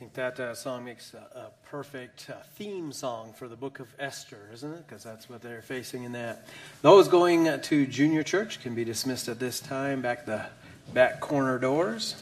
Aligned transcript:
think 0.00 0.14
that 0.14 0.40
uh, 0.40 0.54
song 0.54 0.86
makes 0.86 1.12
a, 1.12 1.18
a 1.38 1.50
perfect 1.68 2.30
uh, 2.30 2.32
theme 2.54 2.90
song 2.90 3.34
for 3.34 3.48
the 3.48 3.54
book 3.54 3.80
of 3.80 3.88
Esther, 3.98 4.48
isn't 4.50 4.72
it? 4.72 4.88
Because 4.88 5.04
that's 5.04 5.28
what 5.28 5.42
they're 5.42 5.60
facing 5.60 6.04
in 6.04 6.12
that. 6.12 6.46
Those 6.80 7.06
going 7.06 7.60
to 7.60 7.86
junior 7.86 8.22
church 8.22 8.62
can 8.62 8.74
be 8.74 8.82
dismissed 8.82 9.28
at 9.28 9.38
this 9.38 9.60
time, 9.60 10.00
back 10.00 10.24
the 10.24 10.46
back 10.94 11.20
corner 11.20 11.58
doors. 11.58 12.16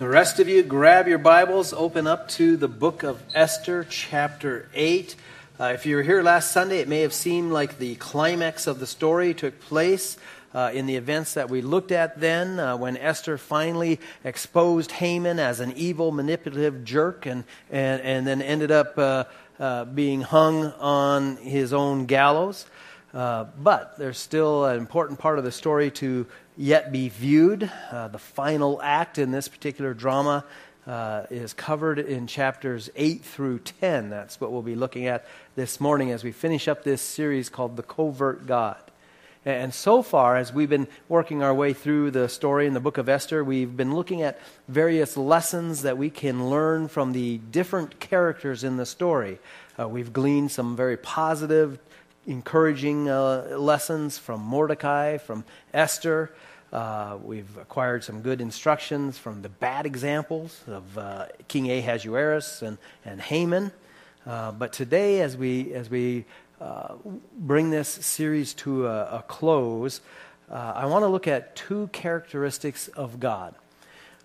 The 0.00 0.08
rest 0.08 0.40
of 0.40 0.48
you, 0.48 0.64
grab 0.64 1.06
your 1.06 1.18
Bibles, 1.18 1.72
open 1.72 2.08
up 2.08 2.26
to 2.30 2.56
the 2.56 2.66
book 2.66 3.04
of 3.04 3.22
Esther, 3.32 3.86
chapter 3.88 4.68
8. 4.74 5.14
Uh, 5.60 5.64
if 5.66 5.86
you 5.86 5.94
were 5.94 6.02
here 6.02 6.20
last 6.20 6.50
Sunday, 6.50 6.80
it 6.80 6.88
may 6.88 7.02
have 7.02 7.14
seemed 7.14 7.52
like 7.52 7.78
the 7.78 7.94
climax 7.94 8.66
of 8.66 8.80
the 8.80 8.88
story 8.88 9.34
took 9.34 9.60
place 9.60 10.16
uh, 10.56 10.70
in 10.72 10.86
the 10.86 10.96
events 10.96 11.34
that 11.34 11.50
we 11.50 11.60
looked 11.60 11.92
at 11.92 12.18
then, 12.18 12.58
uh, 12.58 12.74
when 12.78 12.96
Esther 12.96 13.36
finally 13.36 14.00
exposed 14.24 14.90
Haman 14.90 15.38
as 15.38 15.60
an 15.60 15.74
evil, 15.76 16.12
manipulative 16.12 16.82
jerk 16.82 17.26
and, 17.26 17.44
and, 17.70 18.00
and 18.00 18.26
then 18.26 18.40
ended 18.40 18.70
up 18.70 18.98
uh, 18.98 19.24
uh 19.58 19.84
being 19.84 20.22
hung 20.22 20.72
on 20.80 21.36
his 21.36 21.74
own 21.74 22.06
gallows. 22.06 22.64
Uh, 23.12 23.44
but 23.62 23.98
there's 23.98 24.18
still 24.18 24.64
an 24.64 24.78
important 24.78 25.18
part 25.18 25.38
of 25.38 25.44
the 25.44 25.52
story 25.52 25.90
to 25.90 26.26
yet 26.56 26.90
be 26.90 27.10
viewed. 27.10 27.70
Uh, 27.90 28.08
the 28.08 28.18
final 28.18 28.80
act 28.82 29.18
in 29.18 29.30
this 29.30 29.48
particular 29.48 29.92
drama 29.92 30.42
uh, 30.86 31.24
is 31.30 31.52
covered 31.52 31.98
in 31.98 32.26
chapters 32.26 32.88
8 32.96 33.22
through 33.22 33.58
10. 33.58 34.08
That's 34.08 34.40
what 34.40 34.52
we'll 34.52 34.62
be 34.62 34.74
looking 34.74 35.06
at 35.06 35.26
this 35.54 35.80
morning 35.80 36.12
as 36.12 36.24
we 36.24 36.32
finish 36.32 36.66
up 36.66 36.82
this 36.82 37.02
series 37.02 37.50
called 37.50 37.76
The 37.76 37.82
Covert 37.82 38.46
God. 38.46 38.85
And 39.46 39.72
so 39.72 40.02
far, 40.02 40.36
as 40.36 40.52
we've 40.52 40.68
been 40.68 40.88
working 41.08 41.40
our 41.40 41.54
way 41.54 41.72
through 41.72 42.10
the 42.10 42.28
story 42.28 42.66
in 42.66 42.74
the 42.74 42.80
book 42.80 42.98
of 42.98 43.08
Esther, 43.08 43.44
we've 43.44 43.76
been 43.76 43.94
looking 43.94 44.22
at 44.22 44.40
various 44.66 45.16
lessons 45.16 45.82
that 45.82 45.96
we 45.96 46.10
can 46.10 46.50
learn 46.50 46.88
from 46.88 47.12
the 47.12 47.38
different 47.38 48.00
characters 48.00 48.64
in 48.64 48.76
the 48.76 48.84
story. 48.84 49.38
Uh, 49.78 49.86
we've 49.86 50.12
gleaned 50.12 50.50
some 50.50 50.74
very 50.74 50.96
positive, 50.96 51.78
encouraging 52.26 53.08
uh, 53.08 53.54
lessons 53.56 54.18
from 54.18 54.40
Mordecai, 54.40 55.16
from 55.16 55.44
Esther. 55.72 56.34
Uh, 56.72 57.16
we've 57.22 57.56
acquired 57.56 58.02
some 58.02 58.22
good 58.22 58.40
instructions 58.40 59.16
from 59.16 59.42
the 59.42 59.48
bad 59.48 59.86
examples 59.86 60.60
of 60.66 60.98
uh, 60.98 61.26
King 61.46 61.70
Ahasuerus 61.70 62.62
and, 62.62 62.78
and 63.04 63.20
Haman. 63.20 63.70
Uh, 64.26 64.50
but 64.50 64.72
today, 64.72 65.20
as 65.20 65.36
we, 65.36 65.72
as 65.72 65.88
we 65.88 66.24
bring 67.38 67.70
this 67.70 67.88
series 67.88 68.54
to 68.54 68.86
a, 68.86 69.18
a 69.18 69.24
close, 69.26 70.00
uh, 70.50 70.72
I 70.76 70.86
want 70.86 71.02
to 71.02 71.08
look 71.08 71.26
at 71.26 71.56
two 71.56 71.88
characteristics 71.92 72.88
of 72.88 73.18
God 73.18 73.54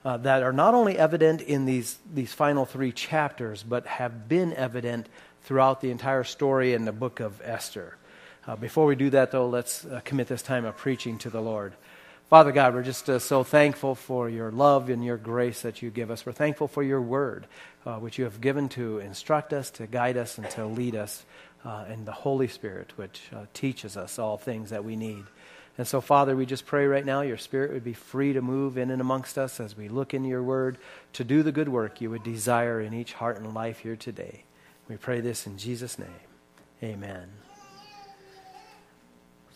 uh, 0.05 0.17
that 0.17 0.43
are 0.43 0.53
not 0.53 0.73
only 0.73 0.97
evident 0.97 1.41
in 1.41 1.65
these, 1.65 1.97
these 2.13 2.33
final 2.33 2.65
three 2.65 2.91
chapters, 2.91 3.63
but 3.63 3.85
have 3.87 4.27
been 4.27 4.53
evident 4.53 5.07
throughout 5.43 5.81
the 5.81 5.91
entire 5.91 6.23
story 6.23 6.73
in 6.73 6.85
the 6.85 6.91
book 6.91 7.19
of 7.19 7.41
Esther. 7.43 7.97
Uh, 8.47 8.55
before 8.55 8.85
we 8.85 8.95
do 8.95 9.09
that, 9.11 9.31
though, 9.31 9.47
let's 9.47 9.85
uh, 9.85 10.02
commit 10.03 10.27
this 10.27 10.41
time 10.41 10.65
of 10.65 10.77
preaching 10.77 11.17
to 11.19 11.29
the 11.29 11.41
Lord. 11.41 11.73
Father 12.29 12.52
God, 12.52 12.73
we're 12.73 12.83
just 12.83 13.09
uh, 13.09 13.19
so 13.19 13.43
thankful 13.43 13.93
for 13.93 14.29
your 14.29 14.52
love 14.52 14.89
and 14.89 15.03
your 15.03 15.17
grace 15.17 15.61
that 15.63 15.81
you 15.81 15.89
give 15.89 16.09
us. 16.09 16.25
We're 16.25 16.31
thankful 16.31 16.67
for 16.67 16.81
your 16.81 17.02
word, 17.02 17.45
uh, 17.85 17.97
which 17.97 18.17
you 18.17 18.23
have 18.23 18.39
given 18.39 18.69
to 18.69 18.99
instruct 18.99 19.53
us, 19.53 19.69
to 19.71 19.85
guide 19.85 20.17
us, 20.17 20.37
and 20.37 20.49
to 20.52 20.65
lead 20.65 20.95
us 20.95 21.25
uh, 21.66 21.86
and 21.88 22.06
the 22.06 22.12
Holy 22.12 22.48
Spirit, 22.48 22.94
which 22.95 23.22
uh, 23.36 23.45
teaches 23.54 23.98
us 23.98 24.20
all 24.20 24.38
things 24.38 24.70
that 24.72 24.84
we 24.84 24.95
need. 24.95 25.23
And 25.78 25.88
so, 25.88 26.02
Father, 26.02 26.36
we 26.36 26.45
just 26.45 26.66
pray 26.66 26.86
right 26.86 27.06
now 27.06 27.22
your 27.22 27.38
Spirit 27.38 27.72
would 27.72 27.84
be 27.84 27.94
free 27.94 28.34
to 28.34 28.42
move 28.42 28.78
in 28.78 28.92
and 28.92 29.02
amongst 29.02 29.38
us 29.38 29.59
as 29.59 29.76
we 29.76 29.88
look 29.88 30.14
in 30.14 30.26
your 30.26 30.44
word 30.44 30.78
to 31.14 31.23
do 31.23 31.44
the 31.44 31.52
good 31.52 31.70
work 31.70 32.02
you 32.02 32.09
would 32.09 32.23
desire 32.23 32.82
in 32.82 32.94
each 32.94 33.14
heart 33.14 33.39
and 33.39 33.54
life 33.54 33.80
here 33.80 33.95
today. 33.95 34.44
We 34.89 34.98
pray 34.98 35.22
this 35.22 35.48
in 35.48 35.58
Jesus' 35.58 35.98
name. 35.98 36.09
Amen. 36.84 37.30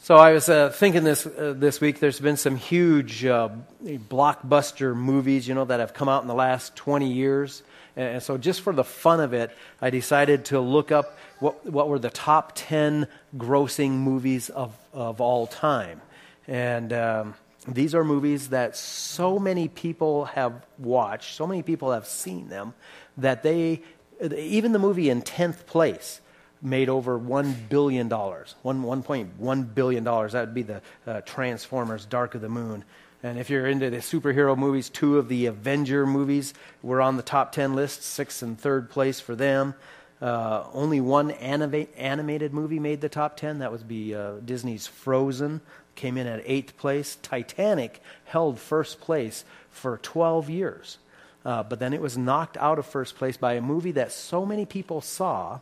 So 0.05 0.15
I 0.15 0.33
was 0.33 0.47
uh, 0.49 0.69
thinking 0.69 1.03
this 1.03 1.25
uh, 1.25 1.55
this 1.57 1.81
week. 1.81 1.99
There's 1.99 2.19
been 2.19 2.37
some 2.37 2.55
huge 2.55 3.25
uh, 3.25 3.49
blockbuster 3.83 4.95
movies, 4.95 5.47
you 5.47 5.55
know, 5.55 5.65
that 5.65 5.79
have 5.79 5.95
come 5.95 6.07
out 6.07 6.21
in 6.21 6.27
the 6.27 6.35
last 6.35 6.75
20 6.75 7.11
years. 7.11 7.63
And 7.95 8.21
so, 8.21 8.37
just 8.37 8.61
for 8.61 8.71
the 8.71 8.83
fun 8.83 9.19
of 9.19 9.33
it, 9.33 9.49
I 9.81 9.89
decided 9.89 10.45
to 10.45 10.59
look 10.59 10.91
up 10.91 11.17
what, 11.39 11.65
what 11.65 11.87
were 11.89 11.99
the 11.99 12.09
top 12.09 12.53
10 12.55 13.07
grossing 13.37 13.91
movies 13.91 14.49
of, 14.49 14.77
of 14.93 15.21
all 15.21 15.47
time. 15.47 16.01
And 16.47 16.93
um, 16.93 17.35
these 17.67 17.95
are 17.95 18.03
movies 18.03 18.49
that 18.49 18.75
so 18.75 19.39
many 19.39 19.67
people 19.67 20.25
have 20.25 20.65
watched, 20.77 21.35
so 21.35 21.47
many 21.47 21.63
people 21.63 21.91
have 21.91 22.05
seen 22.05 22.49
them, 22.49 22.73
that 23.17 23.43
they, 23.43 23.81
even 24.21 24.71
the 24.71 24.79
movie 24.79 25.09
in 25.09 25.21
10th 25.21 25.65
place, 25.65 26.21
made 26.61 26.89
over 26.89 27.19
$1 27.19 27.69
billion. 27.69 28.09
One, 28.09 28.83
$1.1 28.83 29.75
billion. 29.75 30.03
That 30.03 30.33
would 30.33 30.53
be 30.53 30.63
the 30.63 30.81
uh, 31.05 31.21
Transformers 31.21 32.05
Dark 32.05 32.35
of 32.35 32.41
the 32.41 32.49
Moon. 32.49 32.83
And 33.23 33.39
if 33.39 33.49
you're 33.49 33.67
into 33.67 33.89
the 33.89 33.97
superhero 33.97 34.57
movies, 34.57 34.89
two 34.89 35.17
of 35.17 35.29
the 35.29 35.47
Avenger 35.47 36.05
movies 36.05 36.53
were 36.83 37.01
on 37.01 37.17
the 37.17 37.23
top 37.23 37.51
10 37.51 37.73
list, 37.73 38.03
sixth 38.03 38.43
and 38.43 38.59
third 38.59 38.89
place 38.89 39.19
for 39.19 39.35
them. 39.35 39.73
Uh, 40.21 40.65
only 40.73 41.01
one 41.01 41.31
anima- 41.31 41.87
animated 41.97 42.53
movie 42.53 42.79
made 42.79 43.01
the 43.01 43.09
top 43.09 43.37
10. 43.37 43.59
That 43.59 43.71
would 43.71 43.87
be 43.87 44.15
uh, 44.15 44.35
Disney's 44.43 44.87
Frozen, 44.87 45.61
came 45.95 46.17
in 46.17 46.27
at 46.27 46.41
eighth 46.45 46.77
place. 46.77 47.17
Titanic 47.21 48.01
held 48.25 48.59
first 48.59 49.01
place 49.01 49.43
for 49.69 49.97
12 49.97 50.49
years. 50.49 50.97
Uh, 51.43 51.63
but 51.63 51.79
then 51.79 51.93
it 51.93 52.01
was 52.01 52.17
knocked 52.17 52.57
out 52.57 52.79
of 52.79 52.85
first 52.85 53.17
place 53.17 53.37
by 53.37 53.53
a 53.53 53.61
movie 53.61 53.91
that 53.91 54.11
so 54.11 54.45
many 54.45 54.65
people 54.65 55.01
saw 55.01 55.59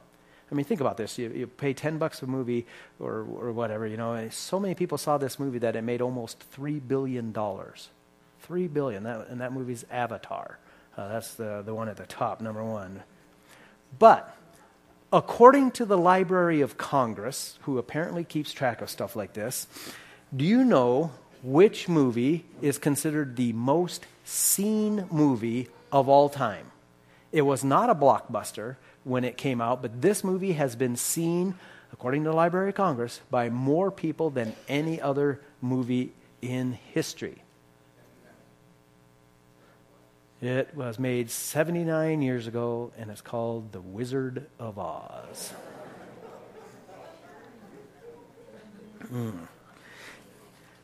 I 0.53 0.55
mean, 0.55 0.65
think 0.65 0.81
about 0.81 0.97
this. 0.97 1.17
You, 1.17 1.31
you 1.31 1.47
pay 1.47 1.73
10 1.73 1.97
bucks 1.97 2.21
a 2.21 2.27
movie 2.27 2.67
or, 2.99 3.25
or 3.37 3.51
whatever, 3.51 3.87
you 3.87 3.97
know, 3.97 4.29
so 4.29 4.59
many 4.59 4.75
people 4.75 4.99
saw 4.99 5.17
this 5.17 5.39
movie 5.39 5.57
that 5.57 5.75
it 5.75 5.81
made 5.81 5.99
almost 5.99 6.45
$3 6.55 6.79
billion. 6.87 7.33
3 7.33 8.67
billion. 8.67 9.03
That, 9.03 9.29
and 9.29 9.41
that 9.41 9.51
movie's 9.51 9.83
Avatar. 9.89 10.59
Uh, 10.95 11.07
that's 11.07 11.33
the, 11.33 11.63
the 11.65 11.73
one 11.73 11.89
at 11.89 11.97
the 11.97 12.05
top, 12.05 12.39
number 12.39 12.63
one. 12.63 13.01
But 13.97 14.37
according 15.13 15.69
to 15.69 15.85
the 15.85 15.97
Library 15.97 16.61
of 16.61 16.75
Congress, 16.75 17.59
who 17.61 17.77
apparently 17.77 18.23
keeps 18.23 18.51
track 18.51 18.81
of 18.81 18.89
stuff 18.89 19.15
like 19.15 19.33
this, 19.33 19.67
do 20.35 20.43
you 20.43 20.65
know 20.65 21.11
which 21.43 21.87
movie 21.87 22.43
is 22.61 22.79
considered 22.79 23.35
the 23.35 23.53
most 23.53 24.07
seen 24.25 25.05
movie 25.11 25.69
of 25.91 26.09
all 26.09 26.29
time? 26.29 26.65
It 27.31 27.43
was 27.43 27.63
not 27.63 27.91
a 27.91 27.95
blockbuster 27.95 28.77
when 29.03 29.23
it 29.23 29.37
came 29.37 29.61
out, 29.61 29.83
but 29.83 30.01
this 30.01 30.23
movie 30.23 30.53
has 30.53 30.75
been 30.75 30.95
seen, 30.95 31.53
according 31.91 32.23
to 32.23 32.31
the 32.31 32.35
Library 32.35 32.69
of 32.69 32.75
Congress, 32.75 33.21
by 33.29 33.49
more 33.49 33.91
people 33.91 34.31
than 34.31 34.55
any 34.67 34.99
other 34.99 35.41
movie 35.61 36.11
in 36.41 36.73
history. 36.73 37.42
It 40.43 40.75
was 40.75 40.99
made 40.99 41.31
79 41.31 42.21
years 42.21 42.47
ago, 42.47 42.91
and 42.97 43.09
it's 43.09 43.21
called 43.21 43.71
The 43.71 43.79
Wizard 43.79 44.47
of 44.59 44.77
Oz. 44.77 45.53
Mm. 49.05 49.47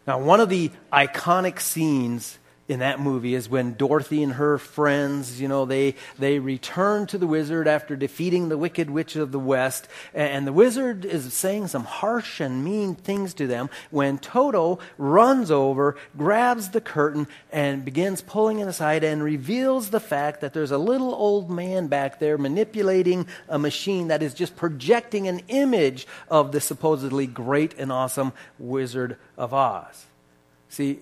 Now, 0.08 0.20
one 0.22 0.40
of 0.40 0.48
the 0.48 0.72
iconic 0.94 1.60
scenes 1.60 2.39
in 2.70 2.80
that 2.80 3.00
movie 3.00 3.34
is 3.34 3.50
when 3.50 3.74
Dorothy 3.74 4.22
and 4.22 4.34
her 4.34 4.60
friends, 4.60 5.42
you 5.42 5.48
know, 5.48 5.66
they, 5.66 5.96
they 6.20 6.38
return 6.38 7.08
to 7.08 7.18
the 7.18 7.26
wizard 7.26 7.68
after 7.68 7.96
defeating 7.96 8.48
the 8.48 8.60
wicked 8.60 8.92
witch 8.92 9.16
of 9.16 9.32
the 9.32 9.40
west. 9.40 9.88
And 10.14 10.46
the 10.46 10.54
wizard 10.54 11.04
is 11.04 11.34
saying 11.34 11.68
some 11.68 11.84
harsh 11.84 12.40
and 12.40 12.64
mean 12.64 12.94
things 12.94 13.34
to 13.34 13.48
them 13.48 13.72
when 13.90 14.20
Toto 14.20 14.78
runs 15.00 15.50
over, 15.50 15.98
grabs 16.16 16.70
the 16.70 16.80
curtain, 16.80 17.28
and 17.52 17.84
begins 17.84 18.22
pulling 18.22 18.60
it 18.60 18.68
aside 18.68 19.04
and 19.04 19.24
reveals 19.24 19.90
the 19.90 20.00
fact 20.00 20.42
that 20.42 20.54
there's 20.54 20.72
a 20.72 20.78
little 20.78 21.16
old 21.16 21.50
man 21.50 21.88
back 21.88 22.20
there 22.20 22.38
manipulating 22.38 23.26
a 23.48 23.58
machine 23.58 24.10
that 24.10 24.22
is 24.22 24.36
just 24.36 24.56
projecting 24.56 25.28
an 25.28 25.42
image 25.48 26.06
of 26.30 26.52
the 26.52 26.62
supposedly 26.62 27.26
great 27.26 27.74
and 27.80 27.92
awesome 27.92 28.32
Wizard 28.60 29.18
of 29.38 29.56
Oz. 29.56 30.06
See, 30.70 31.00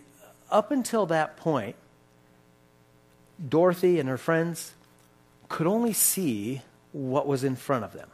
up 0.49 0.71
until 0.71 1.05
that 1.07 1.37
point, 1.37 1.75
Dorothy 3.47 3.99
and 3.99 4.09
her 4.09 4.17
friends 4.17 4.73
could 5.49 5.67
only 5.67 5.93
see 5.93 6.61
what 6.91 7.27
was 7.27 7.43
in 7.43 7.55
front 7.55 7.85
of 7.85 7.93
them. 7.93 8.09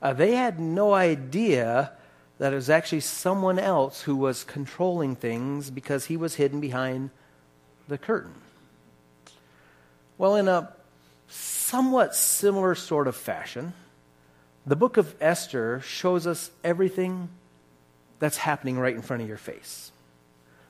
Uh, 0.00 0.12
they 0.12 0.36
had 0.36 0.60
no 0.60 0.94
idea 0.94 1.92
that 2.38 2.52
it 2.52 2.56
was 2.56 2.70
actually 2.70 3.00
someone 3.00 3.58
else 3.58 4.02
who 4.02 4.14
was 4.14 4.44
controlling 4.44 5.16
things 5.16 5.70
because 5.70 6.04
he 6.04 6.16
was 6.16 6.36
hidden 6.36 6.60
behind 6.60 7.10
the 7.88 7.98
curtain. 7.98 8.34
Well, 10.16 10.36
in 10.36 10.46
a 10.46 10.72
somewhat 11.28 12.14
similar 12.14 12.74
sort 12.74 13.08
of 13.08 13.16
fashion, 13.16 13.72
the 14.66 14.76
book 14.76 14.96
of 14.96 15.14
Esther 15.20 15.80
shows 15.80 16.26
us 16.26 16.50
everything 16.62 17.28
that's 18.20 18.36
happening 18.36 18.78
right 18.78 18.94
in 18.94 19.02
front 19.02 19.22
of 19.22 19.28
your 19.28 19.36
face 19.36 19.90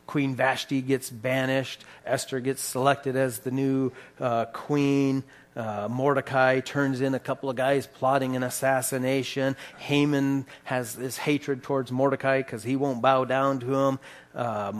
Queen 0.08 0.34
Vashti 0.34 0.80
gets 0.80 1.10
banished. 1.10 1.84
Esther 2.06 2.40
gets 2.40 2.62
selected 2.62 3.14
as 3.14 3.40
the 3.40 3.50
new 3.50 3.92
uh, 4.18 4.46
queen. 4.46 5.22
Uh, 5.54 5.86
Mordecai 5.90 6.60
turns 6.60 7.02
in 7.02 7.14
a 7.14 7.18
couple 7.18 7.50
of 7.50 7.56
guys 7.56 7.86
plotting 7.86 8.34
an 8.34 8.42
assassination. 8.42 9.54
Haman 9.76 10.46
has 10.64 10.94
this 10.94 11.18
hatred 11.18 11.62
towards 11.62 11.92
Mordecai 11.92 12.38
because 12.38 12.62
he 12.62 12.74
won't 12.74 13.02
bow 13.02 13.26
down 13.26 13.60
to 13.60 13.74
him. 13.74 13.98
Uh, 14.34 14.72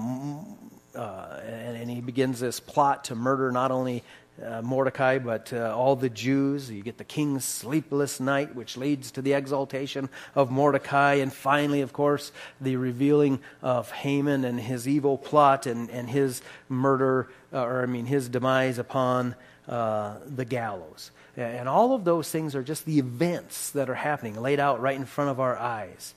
uh, 0.95 1.41
and, 1.45 1.77
and, 1.77 1.91
he 1.91 2.01
begins 2.01 2.41
this 2.41 2.59
plot 2.59 3.05
to 3.05 3.15
murder 3.15 3.53
not 3.53 3.71
only 3.71 4.03
uh, 4.45 4.63
Mordecai, 4.63 5.19
but 5.19 5.53
uh, 5.53 5.75
all 5.77 5.97
the 5.97 6.09
Jews. 6.09 6.71
You 6.71 6.83
get 6.83 6.99
the 6.99 7.05
king's 7.05 7.45
sleepless 7.45 8.21
night, 8.21 8.55
which 8.55 8.77
leads 8.77 9.11
to 9.13 9.23
the 9.23 9.33
exaltation 9.33 10.09
of 10.35 10.51
Mordecai. 10.51 11.15
And 11.15 11.33
finally, 11.33 11.81
of 11.81 11.93
course, 11.93 12.33
the 12.61 12.77
revealing 12.77 13.41
of 13.63 13.91
Haman 13.91 14.45
and 14.45 14.61
his 14.61 14.87
evil 14.87 15.19
plot 15.19 15.67
and, 15.67 15.91
and 15.91 16.09
his 16.09 16.43
murder, 16.69 17.29
uh, 17.53 17.63
or 17.63 17.83
I 17.83 17.87
mean, 17.87 18.07
his 18.07 18.29
demise 18.29 18.79
upon 18.79 19.35
uh, 19.69 20.17
the 20.25 20.45
gallows. 20.45 21.11
And 21.37 21.69
all 21.69 21.95
of 21.95 22.05
those 22.05 22.31
things 22.31 22.57
are 22.57 22.65
just 22.65 22.85
the 22.85 22.99
events 22.99 23.71
that 23.71 23.89
are 23.89 23.95
happening, 23.95 24.41
laid 24.41 24.59
out 24.59 24.81
right 24.81 24.97
in 24.97 25.05
front 25.05 25.31
of 25.31 25.39
our 25.39 25.57
eyes. 25.57 26.15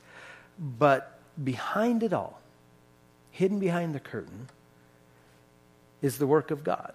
But 0.58 1.20
behind 1.42 2.02
it 2.02 2.12
all, 2.12 2.42
hidden 3.30 3.60
behind 3.60 3.94
the 3.94 4.00
curtain, 4.00 4.50
is 6.02 6.18
the 6.18 6.26
work 6.26 6.50
of 6.50 6.64
God. 6.64 6.94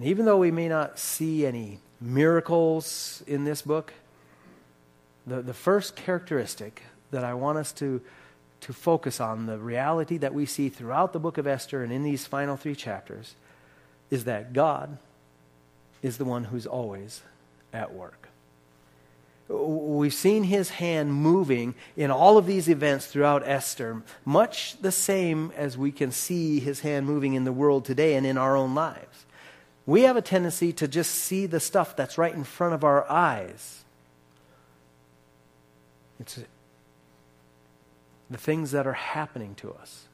And 0.00 0.08
even 0.08 0.24
though 0.24 0.38
we 0.38 0.50
may 0.50 0.66
not 0.66 0.98
see 0.98 1.44
any 1.44 1.78
miracles 2.00 3.22
in 3.26 3.44
this 3.44 3.60
book, 3.60 3.92
the, 5.26 5.42
the 5.42 5.52
first 5.52 5.94
characteristic 5.94 6.84
that 7.10 7.22
I 7.22 7.34
want 7.34 7.58
us 7.58 7.70
to, 7.72 8.00
to 8.62 8.72
focus 8.72 9.20
on, 9.20 9.44
the 9.44 9.58
reality 9.58 10.16
that 10.16 10.32
we 10.32 10.46
see 10.46 10.70
throughout 10.70 11.12
the 11.12 11.18
book 11.18 11.36
of 11.36 11.46
Esther 11.46 11.84
and 11.84 11.92
in 11.92 12.02
these 12.02 12.26
final 12.26 12.56
three 12.56 12.74
chapters, 12.74 13.34
is 14.10 14.24
that 14.24 14.54
God 14.54 14.96
is 16.00 16.16
the 16.16 16.24
one 16.24 16.44
who's 16.44 16.66
always 16.66 17.20
at 17.70 17.92
work. 17.92 18.30
We've 19.50 20.14
seen 20.14 20.44
his 20.44 20.70
hand 20.70 21.12
moving 21.12 21.74
in 21.94 22.10
all 22.10 22.38
of 22.38 22.46
these 22.46 22.70
events 22.70 23.04
throughout 23.04 23.46
Esther, 23.46 24.02
much 24.24 24.80
the 24.80 24.92
same 24.92 25.52
as 25.58 25.76
we 25.76 25.92
can 25.92 26.10
see 26.10 26.58
his 26.58 26.80
hand 26.80 27.04
moving 27.04 27.34
in 27.34 27.44
the 27.44 27.52
world 27.52 27.84
today 27.84 28.14
and 28.14 28.26
in 28.26 28.38
our 28.38 28.56
own 28.56 28.74
lives. 28.74 29.26
We 29.90 30.02
have 30.02 30.16
a 30.16 30.22
tendency 30.22 30.72
to 30.74 30.86
just 30.86 31.10
see 31.10 31.46
the 31.46 31.58
stuff 31.58 31.96
that's 31.96 32.16
right 32.16 32.32
in 32.32 32.44
front 32.44 32.74
of 32.74 32.84
our 32.84 33.10
eyes. 33.10 33.82
It's 36.20 36.38
the 38.30 38.38
things 38.38 38.70
that 38.70 38.86
are 38.86 38.92
happening 38.92 39.56
to 39.56 39.72
us. 39.72 40.04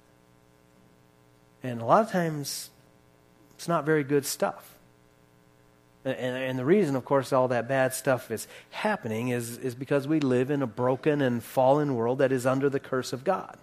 And 1.62 1.82
a 1.82 1.84
lot 1.84 2.02
of 2.02 2.10
times, 2.10 2.70
it's 3.56 3.68
not 3.68 3.84
very 3.84 4.02
good 4.02 4.24
stuff. 4.24 4.78
And, 6.06 6.16
and, 6.16 6.58
the 6.58 6.64
reason, 6.64 6.96
of 6.96 7.04
course, 7.04 7.30
all 7.30 7.48
that 7.48 7.68
bad 7.68 7.92
stuff 7.92 8.30
is 8.30 8.48
happening 8.70 9.28
is, 9.28 9.58
is 9.58 9.74
because 9.74 10.08
we 10.08 10.20
live 10.20 10.50
in 10.50 10.62
a 10.62 10.66
broken 10.66 11.20
and 11.20 11.44
fallen 11.44 11.96
world 11.96 12.16
that 12.20 12.32
is 12.32 12.46
under 12.46 12.70
the 12.70 12.80
curse 12.80 13.12
of 13.12 13.24
God. 13.24 13.58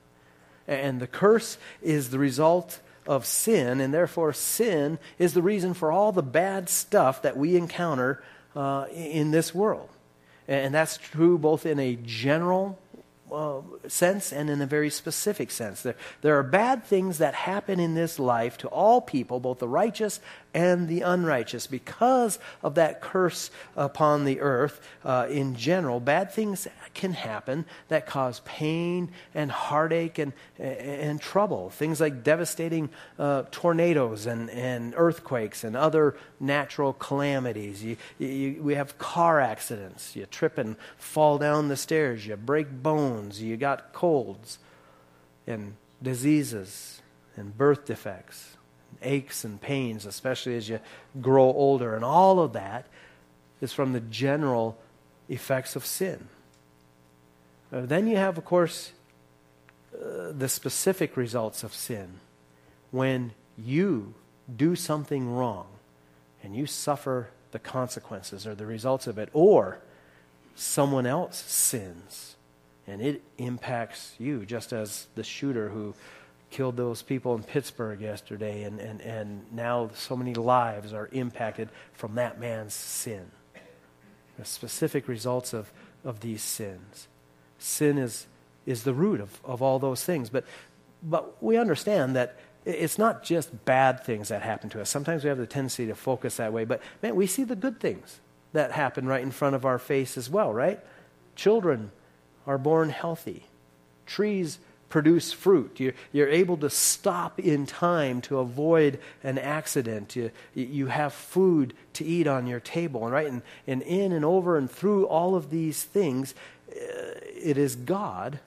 And 0.67 0.99
the 0.99 1.07
curse 1.07 1.57
is 1.81 2.11
the 2.11 2.19
result 2.19 2.81
of 3.07 3.25
sin, 3.25 3.81
and 3.81 3.93
therefore 3.93 4.33
sin 4.33 4.99
is 5.19 5.33
the 5.33 5.41
reason 5.41 5.73
for 5.73 5.91
all 5.91 6.11
the 6.11 6.23
bad 6.23 6.69
stuff 6.69 7.21
that 7.21 7.37
we 7.37 7.55
encounter 7.55 8.23
uh, 8.55 8.85
in 8.93 9.31
this 9.31 9.53
world. 9.53 9.89
And 10.47 10.73
that's 10.73 10.97
true 10.97 11.37
both 11.37 11.65
in 11.65 11.79
a 11.79 11.97
general 12.03 12.77
uh, 13.31 13.61
sense 13.87 14.31
and 14.31 14.49
in 14.49 14.61
a 14.61 14.65
very 14.65 14.89
specific 14.89 15.49
sense. 15.49 15.81
There, 15.81 15.95
there 16.21 16.37
are 16.37 16.43
bad 16.43 16.83
things 16.83 17.17
that 17.17 17.33
happen 17.33 17.79
in 17.79 17.95
this 17.95 18.19
life 18.19 18.57
to 18.59 18.67
all 18.67 19.01
people, 19.01 19.39
both 19.39 19.59
the 19.59 19.67
righteous 19.67 20.19
and 20.53 20.87
the 20.87 21.01
unrighteous, 21.01 21.67
because 21.67 22.39
of 22.61 22.75
that 22.75 23.01
curse 23.01 23.51
upon 23.75 24.25
the 24.25 24.39
earth 24.39 24.81
uh, 25.03 25.27
in 25.29 25.55
general. 25.55 25.99
Bad 25.99 26.31
things 26.31 26.67
can 26.93 27.13
happen 27.13 27.65
that 27.87 28.05
cause 28.05 28.41
pain 28.45 29.11
and 29.33 29.51
heartache 29.51 30.19
and, 30.19 30.33
and 30.59 31.19
trouble. 31.19 31.69
Things 31.69 31.99
like 31.99 32.23
devastating 32.23 32.89
uh, 33.17 33.43
tornadoes 33.51 34.25
and, 34.25 34.49
and 34.51 34.93
earthquakes 34.95 35.63
and 35.63 35.75
other 35.75 36.15
natural 36.39 36.93
calamities. 36.93 37.83
You, 37.83 37.97
you, 38.19 38.61
we 38.61 38.75
have 38.75 38.97
car 38.97 39.39
accidents. 39.39 40.15
You 40.15 40.25
trip 40.25 40.57
and 40.57 40.75
fall 40.97 41.37
down 41.37 41.67
the 41.67 41.77
stairs. 41.77 42.27
You 42.27 42.35
break 42.35 42.83
bones. 42.83 43.41
You 43.41 43.57
got 43.57 43.93
colds 43.93 44.59
and 45.47 45.75
diseases 46.01 47.01
and 47.35 47.57
birth 47.57 47.85
defects, 47.85 48.57
aches 49.01 49.43
and 49.43 49.59
pains, 49.59 50.05
especially 50.05 50.55
as 50.55 50.69
you 50.69 50.79
grow 51.21 51.45
older. 51.45 51.95
And 51.95 52.05
all 52.05 52.39
of 52.39 52.53
that 52.53 52.85
is 53.61 53.73
from 53.73 53.93
the 53.93 53.99
general 53.99 54.77
effects 55.29 55.75
of 55.75 55.85
sin. 55.85 56.27
Uh, 57.71 57.81
then 57.81 58.07
you 58.07 58.17
have, 58.17 58.37
of 58.37 58.45
course, 58.45 58.91
uh, 59.95 60.31
the 60.31 60.49
specific 60.49 61.17
results 61.17 61.63
of 61.63 61.73
sin. 61.73 62.19
When 62.91 63.31
you 63.57 64.13
do 64.55 64.75
something 64.75 65.29
wrong 65.29 65.67
and 66.43 66.55
you 66.55 66.65
suffer 66.65 67.29
the 67.51 67.59
consequences 67.59 68.45
or 68.45 68.55
the 68.55 68.65
results 68.65 69.07
of 69.07 69.17
it, 69.17 69.29
or 69.31 69.79
someone 70.55 71.05
else 71.05 71.37
sins 71.37 72.35
and 72.85 73.01
it 73.01 73.21
impacts 73.37 74.15
you, 74.19 74.45
just 74.45 74.73
as 74.73 75.07
the 75.15 75.23
shooter 75.23 75.69
who 75.69 75.95
killed 76.53 76.77
those 76.77 77.01
people 77.01 77.35
in 77.35 77.43
Pittsburgh 77.43 77.99
yesterday, 77.99 78.63
and, 78.63 78.79
and, 78.79 79.01
and 79.01 79.51
now 79.51 79.89
so 79.95 80.15
many 80.15 80.35
lives 80.35 80.93
are 80.93 81.09
impacted 81.11 81.67
from 81.93 82.15
that 82.15 82.39
man's 82.39 82.73
sin. 82.73 83.31
The 84.37 84.45
specific 84.45 85.07
results 85.07 85.53
of, 85.53 85.71
of 86.05 86.19
these 86.21 86.41
sins 86.41 87.07
sin 87.63 87.97
is, 87.97 88.27
is 88.65 88.83
the 88.83 88.93
root 88.93 89.21
of, 89.21 89.39
of 89.43 89.61
all 89.61 89.79
those 89.79 90.03
things. 90.03 90.29
But, 90.29 90.45
but 91.01 91.41
we 91.41 91.57
understand 91.57 92.15
that 92.15 92.37
it's 92.65 92.97
not 92.97 93.23
just 93.23 93.65
bad 93.65 94.03
things 94.03 94.29
that 94.29 94.41
happen 94.41 94.69
to 94.71 94.81
us. 94.81 94.89
Sometimes 94.89 95.23
we 95.23 95.29
have 95.29 95.37
the 95.37 95.47
tendency 95.47 95.87
to 95.87 95.95
focus 95.95 96.37
that 96.37 96.53
way. 96.53 96.65
But 96.65 96.81
man, 97.01 97.15
we 97.15 97.27
see 97.27 97.43
the 97.43 97.55
good 97.55 97.79
things 97.79 98.19
that 98.53 98.71
happen 98.71 99.07
right 99.07 99.23
in 99.23 99.31
front 99.31 99.55
of 99.55 99.65
our 99.65 99.79
face 99.79 100.17
as 100.17 100.29
well, 100.29 100.53
right? 100.53 100.79
Children 101.35 101.91
are 102.45 102.57
born 102.57 102.89
healthy. 102.89 103.47
Trees 104.05 104.59
produce 104.93 105.33
fruit. 105.33 105.79
You're, 105.79 105.93
you're, 106.11 106.29
able 106.29 106.55
to 106.57 106.69
stop 106.69 107.39
in 107.39 107.65
time 107.65 108.21
to 108.21 108.37
avoid 108.37 108.99
an 109.23 109.39
accident. 109.39 110.15
You, 110.15 110.29
you 110.53 110.85
have 110.85 111.13
food 111.13 111.73
to 111.93 112.05
eat 112.05 112.27
on 112.27 112.45
your 112.45 112.59
table. 112.59 113.03
And 113.03 113.11
right 113.11 113.25
and, 113.25 113.41
and 113.65 113.81
in 113.81 114.11
and 114.11 114.23
over 114.23 114.55
and 114.55 114.69
through 114.69 115.07
all 115.07 115.33
of 115.33 115.49
these 115.49 115.81
things, 115.81 116.35
uh, 116.69 116.75
it 117.35 117.57
is 117.57 117.75
God 117.75 118.37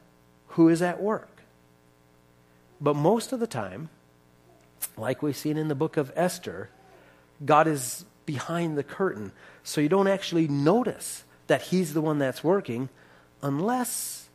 who 0.51 0.69
is 0.69 0.83
at 0.83 1.03
work. 1.03 1.43
But 2.81 2.95
most 2.95 3.33
of 3.33 3.41
the 3.41 3.49
time, 3.49 3.89
like 4.97 5.23
we've 5.23 5.37
seen 5.37 5.57
in 5.57 5.67
the 5.67 5.75
book 5.75 5.97
of 5.97 6.13
Esther, 6.15 6.71
God 7.45 7.67
is 7.67 8.05
behind 8.25 8.79
the 8.79 8.85
curtain. 8.85 9.33
So 9.65 9.81
you 9.81 9.89
don't 9.89 10.07
actually 10.07 10.47
notice 10.47 11.25
that 11.49 11.63
He's 11.63 11.93
the 11.93 12.01
one 12.01 12.21
that's 12.21 12.45
working 12.45 12.89
unless 13.43 14.29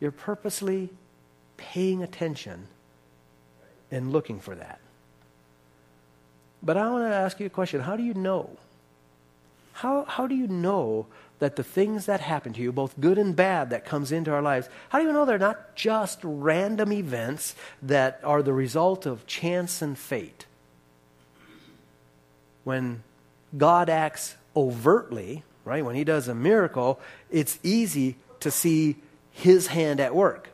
you're 0.00 0.10
purposely 0.10 0.90
paying 1.58 2.02
attention 2.02 2.68
and 3.90 4.10
looking 4.12 4.40
for 4.40 4.54
that. 4.54 4.80
But 6.62 6.76
I 6.76 6.90
want 6.90 7.04
to 7.04 7.14
ask 7.14 7.38
you 7.38 7.46
a 7.46 7.50
question. 7.50 7.80
How 7.80 7.96
do 7.96 8.02
you 8.02 8.14
know? 8.14 8.50
How, 9.74 10.04
how 10.04 10.26
do 10.26 10.34
you 10.34 10.48
know 10.48 11.06
that 11.38 11.54
the 11.54 11.62
things 11.62 12.06
that 12.06 12.20
happen 12.20 12.52
to 12.54 12.60
you, 12.60 12.72
both 12.72 12.98
good 12.98 13.16
and 13.16 13.36
bad 13.36 13.70
that 13.70 13.84
comes 13.84 14.10
into 14.10 14.32
our 14.32 14.42
lives, 14.42 14.68
how 14.88 14.98
do 14.98 15.04
you 15.04 15.12
know 15.12 15.24
they're 15.24 15.38
not 15.38 15.76
just 15.76 16.18
random 16.22 16.92
events 16.92 17.54
that 17.82 18.20
are 18.24 18.42
the 18.42 18.52
result 18.52 19.06
of 19.06 19.26
chance 19.26 19.80
and 19.80 19.96
fate? 19.96 20.46
When 22.64 23.04
God 23.56 23.88
acts 23.88 24.34
overtly, 24.56 25.44
right, 25.64 25.84
when 25.84 25.94
he 25.94 26.02
does 26.04 26.26
a 26.26 26.34
miracle, 26.34 26.98
it's 27.30 27.58
easy 27.62 28.16
to 28.40 28.50
see 28.50 28.96
his 29.30 29.68
hand 29.68 30.00
at 30.00 30.14
work. 30.14 30.48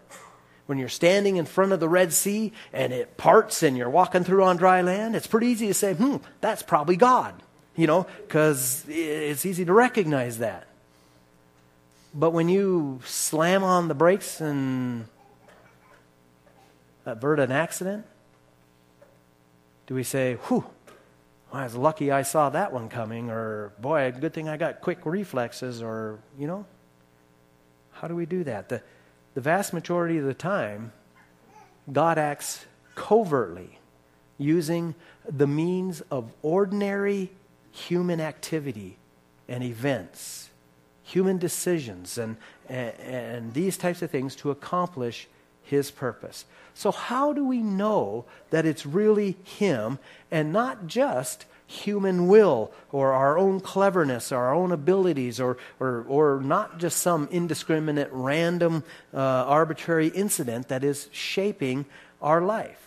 When 0.67 0.79
you're 0.79 0.89
standing 0.89 1.37
in 1.37 1.45
front 1.45 1.73
of 1.73 1.81
the 1.81 1.89
Red 1.89 2.13
Sea 2.13 2.53
and 2.73 2.93
it 2.93 3.17
parts 3.17 3.63
and 3.63 3.77
you're 3.77 3.91
walking 3.91 4.25
through 4.25 4.45
on 4.45 4.57
dry 4.57 4.81
land, 4.81 5.15
it's 5.15 5.27
pretty 5.27 5.49
easy 5.49 5.67
to 5.67 5.75
say, 5.75 5.93
hmm, 5.93 6.17
that's 6.41 6.63
probably 6.63 6.97
God, 6.97 7.35
you 7.77 7.87
know, 7.87 8.07
because 8.23 8.85
it's 8.89 9.45
easy 9.45 9.65
to 9.67 9.73
recognize 9.73 10.39
that. 10.39 10.67
But 12.15 12.31
when 12.31 12.49
you 12.49 13.01
slam 13.05 13.65
on 13.65 13.89
the 13.89 13.95
brakes 13.95 14.41
and 14.41 15.07
avert 17.05 17.41
an 17.41 17.53
accident, 17.53 18.07
do 19.87 19.95
we 19.95 20.03
say, 20.03 20.35
whew, 20.35 20.65
well, 21.53 21.61
I 21.61 21.65
was 21.65 21.75
lucky 21.75 22.11
I 22.11 22.23
saw 22.23 22.51
that 22.51 22.73
one 22.73 22.89
coming, 22.89 23.31
or 23.31 23.73
boy, 23.79 24.13
good 24.19 24.33
thing 24.33 24.49
I 24.49 24.57
got 24.57 24.81
quick 24.81 25.05
reflexes, 25.05 25.83
or, 25.83 26.19
you 26.39 26.47
know? 26.47 26.65
How 27.93 28.09
do 28.09 28.17
we 28.17 28.27
do 28.27 28.45
that? 28.45 28.69
The, 28.69 28.83
the 29.35 29.41
vast 29.41 29.73
majority 29.73 30.19
of 30.19 30.25
the 30.25 30.35
time, 30.35 30.93
God 31.93 32.19
acts 32.19 32.67
covertly 32.95 33.79
using 34.39 34.95
the 35.29 35.47
means 35.47 36.01
of 36.11 36.33
ordinary 36.43 37.31
human 37.71 38.21
activity 38.21 38.97
and 39.49 39.63
events, 39.63 40.51
human 41.03 41.39
decisions, 41.39 42.17
and, 42.17 42.37
and, 42.69 42.95
and, 43.01 43.55
these 43.55 43.77
types 43.77 44.01
of 44.01 44.11
things 44.11 44.35
to 44.37 44.51
accomplish 44.51 45.29
his 45.63 45.91
purpose. 45.91 46.45
So, 46.75 46.91
how 46.91 47.33
do 47.33 47.45
we 47.45 47.59
know 47.59 48.25
that 48.51 48.65
it's 48.65 48.87
really 48.87 49.37
him 49.45 49.99
and 50.31 50.53
not 50.53 50.87
just 50.87 51.47
human 51.67 52.29
will 52.29 52.71
or 52.93 53.13
our 53.13 53.39
own 53.39 53.61
cleverness 53.61 54.33
or 54.33 54.39
our 54.39 54.55
own 54.55 54.73
abilities 54.73 55.41
or, 55.41 55.57
or, 55.81 56.05
or 56.09 56.41
not 56.43 56.79
just 56.79 56.99
some 56.99 57.29
indiscriminate, 57.31 58.09
random, 58.13 58.85
uh, 59.13 59.19
arbitrary 59.19 60.09
incident 60.09 60.69
that 60.69 60.85
is 60.85 61.09
shaping 61.13 61.87
our 62.21 62.41
life? 62.41 62.81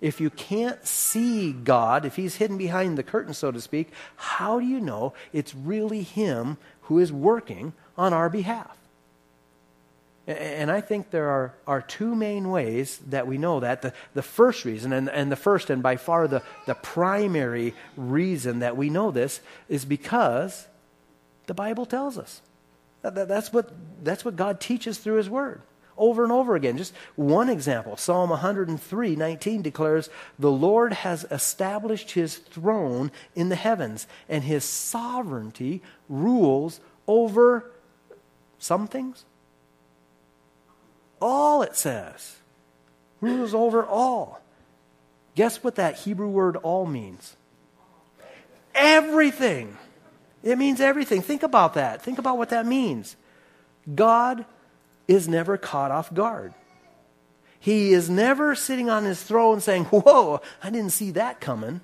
If 0.00 0.20
you 0.20 0.30
can't 0.30 0.84
see 0.86 1.52
God, 1.52 2.04
if 2.04 2.16
He's 2.16 2.36
hidden 2.36 2.58
behind 2.58 2.98
the 2.98 3.02
curtain, 3.02 3.34
so 3.34 3.50
to 3.50 3.60
speak, 3.60 3.90
how 4.16 4.60
do 4.60 4.66
you 4.66 4.80
know 4.80 5.14
it's 5.32 5.54
really 5.54 6.02
Him 6.02 6.58
who 6.82 6.98
is 6.98 7.12
working 7.12 7.72
on 7.96 8.12
our 8.12 8.28
behalf? 8.28 8.76
And 10.26 10.72
I 10.72 10.80
think 10.80 11.10
there 11.10 11.28
are, 11.28 11.54
are 11.68 11.80
two 11.80 12.16
main 12.16 12.50
ways 12.50 12.98
that 13.08 13.28
we 13.28 13.38
know 13.38 13.60
that. 13.60 13.82
The, 13.82 13.92
the 14.14 14.22
first 14.22 14.64
reason, 14.64 14.92
and, 14.92 15.08
and 15.08 15.30
the 15.30 15.36
first 15.36 15.70
and 15.70 15.82
by 15.82 15.96
far 15.96 16.26
the, 16.26 16.42
the 16.66 16.74
primary 16.74 17.74
reason 17.96 18.58
that 18.58 18.76
we 18.76 18.90
know 18.90 19.12
this, 19.12 19.40
is 19.68 19.84
because 19.84 20.66
the 21.46 21.54
Bible 21.54 21.86
tells 21.86 22.18
us. 22.18 22.42
That, 23.02 23.28
that's, 23.28 23.52
what, 23.52 23.70
that's 24.02 24.24
what 24.24 24.34
God 24.34 24.58
teaches 24.58 24.98
through 24.98 25.16
His 25.16 25.30
Word 25.30 25.62
over 25.96 26.24
and 26.24 26.32
over 26.32 26.56
again. 26.56 26.76
Just 26.76 26.92
one 27.14 27.48
example 27.48 27.96
Psalm 27.96 28.30
103 28.30 29.14
19 29.14 29.62
declares, 29.62 30.10
The 30.40 30.50
Lord 30.50 30.92
has 30.92 31.24
established 31.30 32.10
His 32.10 32.36
throne 32.36 33.12
in 33.36 33.48
the 33.48 33.54
heavens, 33.54 34.08
and 34.28 34.42
His 34.42 34.64
sovereignty 34.64 35.82
rules 36.08 36.80
over 37.06 37.70
some 38.58 38.88
things 38.88 39.24
all, 41.20 41.62
it 41.62 41.76
says. 41.76 42.36
Rules 43.20 43.54
over 43.54 43.84
all. 43.84 44.40
Guess 45.34 45.62
what 45.62 45.76
that 45.76 45.96
Hebrew 45.96 46.28
word 46.28 46.56
all 46.56 46.86
means? 46.86 47.36
Everything. 48.74 49.76
It 50.42 50.58
means 50.58 50.80
everything. 50.80 51.22
Think 51.22 51.42
about 51.42 51.74
that. 51.74 52.02
Think 52.02 52.18
about 52.18 52.38
what 52.38 52.50
that 52.50 52.66
means. 52.66 53.16
God 53.92 54.44
is 55.08 55.28
never 55.28 55.56
caught 55.56 55.90
off 55.90 56.12
guard. 56.12 56.54
He 57.58 57.92
is 57.92 58.08
never 58.08 58.54
sitting 58.54 58.90
on 58.90 59.04
his 59.04 59.22
throne 59.22 59.60
saying, 59.60 59.84
Whoa, 59.86 60.40
I 60.62 60.70
didn't 60.70 60.92
see 60.92 61.10
that 61.12 61.40
coming. 61.40 61.80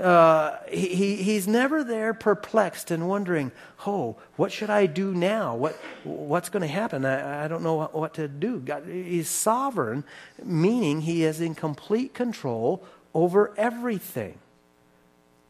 Uh, 0.00 0.56
he, 0.66 1.16
he's 1.16 1.46
never 1.46 1.84
there 1.84 2.14
perplexed 2.14 2.90
and 2.90 3.06
wondering, 3.06 3.52
oh, 3.86 4.16
what 4.36 4.50
should 4.50 4.70
I 4.70 4.86
do 4.86 5.12
now? 5.12 5.54
What, 5.54 5.74
what's 6.04 6.48
going 6.48 6.62
to 6.62 6.68
happen? 6.68 7.04
I, 7.04 7.44
I 7.44 7.48
don't 7.48 7.62
know 7.62 7.74
what, 7.74 7.94
what 7.94 8.14
to 8.14 8.26
do. 8.26 8.60
God, 8.60 8.84
he's 8.86 9.28
sovereign, 9.28 10.04
meaning 10.42 11.02
he 11.02 11.24
is 11.24 11.40
in 11.42 11.54
complete 11.54 12.14
control 12.14 12.82
over 13.12 13.52
everything. 13.58 14.38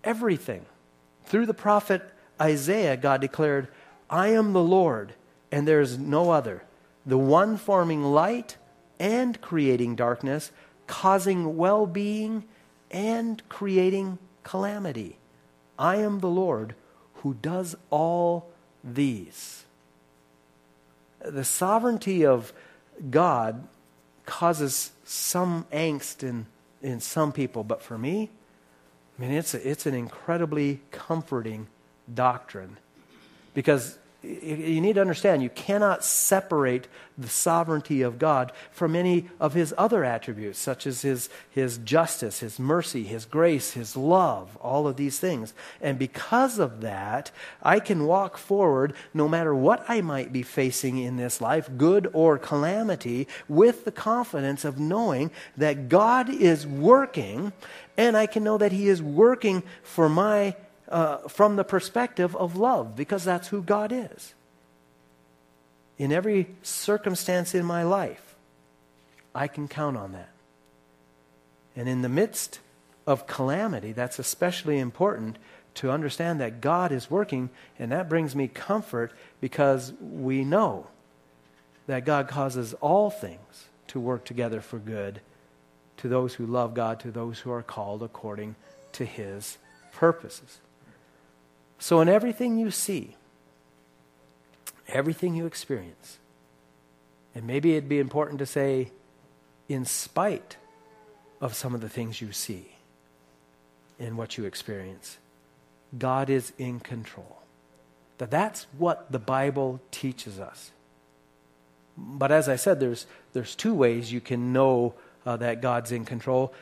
Everything. 0.03 0.67
Through 1.27 1.47
the 1.47 1.55
prophet 1.55 2.03
Isaiah, 2.41 2.97
God 2.97 3.21
declared, 3.21 3.69
I 4.09 4.29
am 4.29 4.53
the 4.53 4.63
Lord, 4.63 5.15
and 5.53 5.69
there 5.69 5.81
is 5.81 5.97
no 5.97 6.31
other, 6.31 6.65
the 7.07 7.19
one 7.19 7.57
forming 7.57 8.03
light 8.03 8.57
and 8.99 9.41
creating 9.41 9.95
darkness, 9.95 10.51
causing 10.89 11.57
well 11.57 11.87
being 11.87 12.45
and 12.91 13.49
creating 13.49 14.19
calamity. 14.51 15.17
I 15.79 15.97
am 15.97 16.19
the 16.19 16.29
Lord 16.29 16.75
who 17.23 17.35
does 17.35 17.77
all 17.89 18.51
these. 18.83 19.65
The 21.25 21.45
sovereignty 21.45 22.27
of 22.27 22.53
God 23.11 23.69
causes 24.27 24.91
some 25.05 25.67
angst 25.73 26.25
in, 26.25 26.47
in 26.83 26.99
some 26.99 27.31
people, 27.31 27.63
but 27.63 27.81
for 27.81 27.97
me, 27.97 28.29
I 29.17 29.23
mean, 29.23 29.31
it's, 29.31 29.55
a, 29.55 29.69
it's 29.71 29.87
an 29.87 29.95
incredibly 29.95 30.81
comforting 30.91 31.69
doctrine 32.13 32.79
because 33.55 33.99
you 34.23 34.81
need 34.81 34.95
to 34.95 35.01
understand 35.01 35.43
you 35.43 35.51
cannot 35.51 36.05
separate 36.05 36.89
the 37.17 37.29
sovereignty 37.29 38.03
of 38.03 38.19
God 38.19 38.53
from 38.71 38.95
any 38.95 39.29
of 39.39 39.55
his 39.55 39.75
other 39.77 40.05
attributes, 40.05 40.59
such 40.59 40.87
as 40.87 41.03
his, 41.03 41.29
his 41.51 41.79
justice, 41.79 42.41
his 42.41 42.59
mercy, 42.59 43.05
his 43.05 43.25
grace, 43.25 43.73
his 43.73 43.97
love, 43.97 44.57
all 44.59 44.87
of 44.87 44.97
these 44.97 45.19
things. 45.19 45.55
And 45.81 45.99
because 45.99 46.59
of 46.59 46.81
that, 46.81 47.31
I 47.63 47.81
can 47.81 48.07
walk 48.07 48.37
forward 48.37 48.95
no 49.15 49.29
matter 49.29 49.55
what 49.55 49.85
I 49.89 50.01
might 50.01 50.33
be 50.33 50.43
facing 50.43 50.99
in 50.99 51.17
this 51.17 51.41
life, 51.41 51.71
good 51.77 52.09
or 52.13 52.39
calamity, 52.39 53.29
with 53.49 53.85
the 53.85 53.93
confidence 53.93 54.65
of 54.65 54.79
knowing 54.79 55.31
that 55.57 55.89
God 55.89 56.29
is 56.29 56.67
working, 56.67 57.53
and 57.97 58.17
I 58.17 58.27
can 58.27 58.45
know 58.45 58.59
that 58.59 58.73
he 58.73 58.89
is 58.89 59.03
working 59.03 59.63
for 59.83 60.09
my 60.09 60.57
uh, 60.91 61.19
from 61.29 61.57
the 61.57 61.65
perspective 61.65 62.35
of 62.37 62.57
love, 62.57 62.97
because 62.97 63.25
that's 63.25 63.49
who 63.49 63.63
God 63.63 63.93
is. 63.93 64.35
In 65.99 66.13
every 66.13 66.49
circumstance 66.63 67.55
in 67.55 67.65
my 67.65 67.83
life, 67.83 68.35
I 69.35 69.47
can 69.47 69.69
count 69.69 69.97
on 69.97 70.13
that. 70.13 70.31
And 71.77 71.89
in 71.89 72.03
the 72.03 72.09
midst 72.09 72.61
of 73.07 73.27
calamity, 73.27 73.93
that's 73.93 74.19
especially 74.19 74.79
important 74.79 75.39
to 75.75 75.91
understand 75.91 76.41
that 76.41 76.61
God 76.61 76.91
is 76.91 77.11
working, 77.11 77.51
and 77.79 77.93
that 77.93 78.09
brings 78.09 78.35
me 78.35 78.49
comfort 78.49 79.13
because 79.41 79.93
we 80.01 80.45
know 80.45 80.89
that 81.87 82.05
God 82.05 82.29
causes 82.29 82.75
all 82.75 83.11
things 83.11 83.69
to 83.89 84.01
work 84.01 84.25
together 84.25 84.61
for 84.61 84.79
good 84.79 85.21
to 85.99 86.09
those 86.09 86.35
who 86.35 86.47
love 86.47 86.75
God, 86.75 87.01
to 87.01 87.11
those 87.11 87.41
who 87.41 87.51
are 87.51 87.63
called 87.63 88.03
according 88.03 88.57
to 88.93 89.05
his 89.05 89.59
purposes. 89.93 90.59
So, 91.81 92.03
in 92.03 92.11
everything 92.11 92.59
you 92.59 92.71
see, 92.71 93.17
everything 94.87 95.35
you 95.35 95.47
experience, 95.47 96.19
and 97.35 97.47
maybe 97.47 97.73
it'd 97.73 97.89
be 97.89 97.99
important 97.99 98.39
to 98.41 98.47
say, 98.47 98.93
in 99.67 99.87
spite 99.87 100.59
of 101.41 101.55
some 101.55 101.75
of 101.75 101.81
the 101.81 101.89
things 101.89 102.21
you 102.21 102.33
see 102.33 102.77
in 103.99 104.19
what 104.19 104.37
you 104.37 104.45
experience, 104.45 105.17
God 105.99 106.29
is 106.29 106.53
in 106.59 106.81
control. 106.81 107.39
That 108.19 108.31
that's 108.31 108.67
what 108.77 109.11
the 109.11 109.19
Bible 109.19 109.81
teaches 109.91 110.39
us. 110.39 110.73
But 111.97 112.31
as 112.31 112.47
I 112.47 112.57
said, 112.57 112.79
there's, 112.79 113.07
there's 113.33 113.55
two 113.55 113.75
ways 113.75 114.13
you 114.13 114.21
can 114.21 114.53
know 114.53 114.95
uh, 115.25 115.39
that 115.39 115.63
God's 115.63 115.93
in 115.93 116.05
control. 116.05 116.53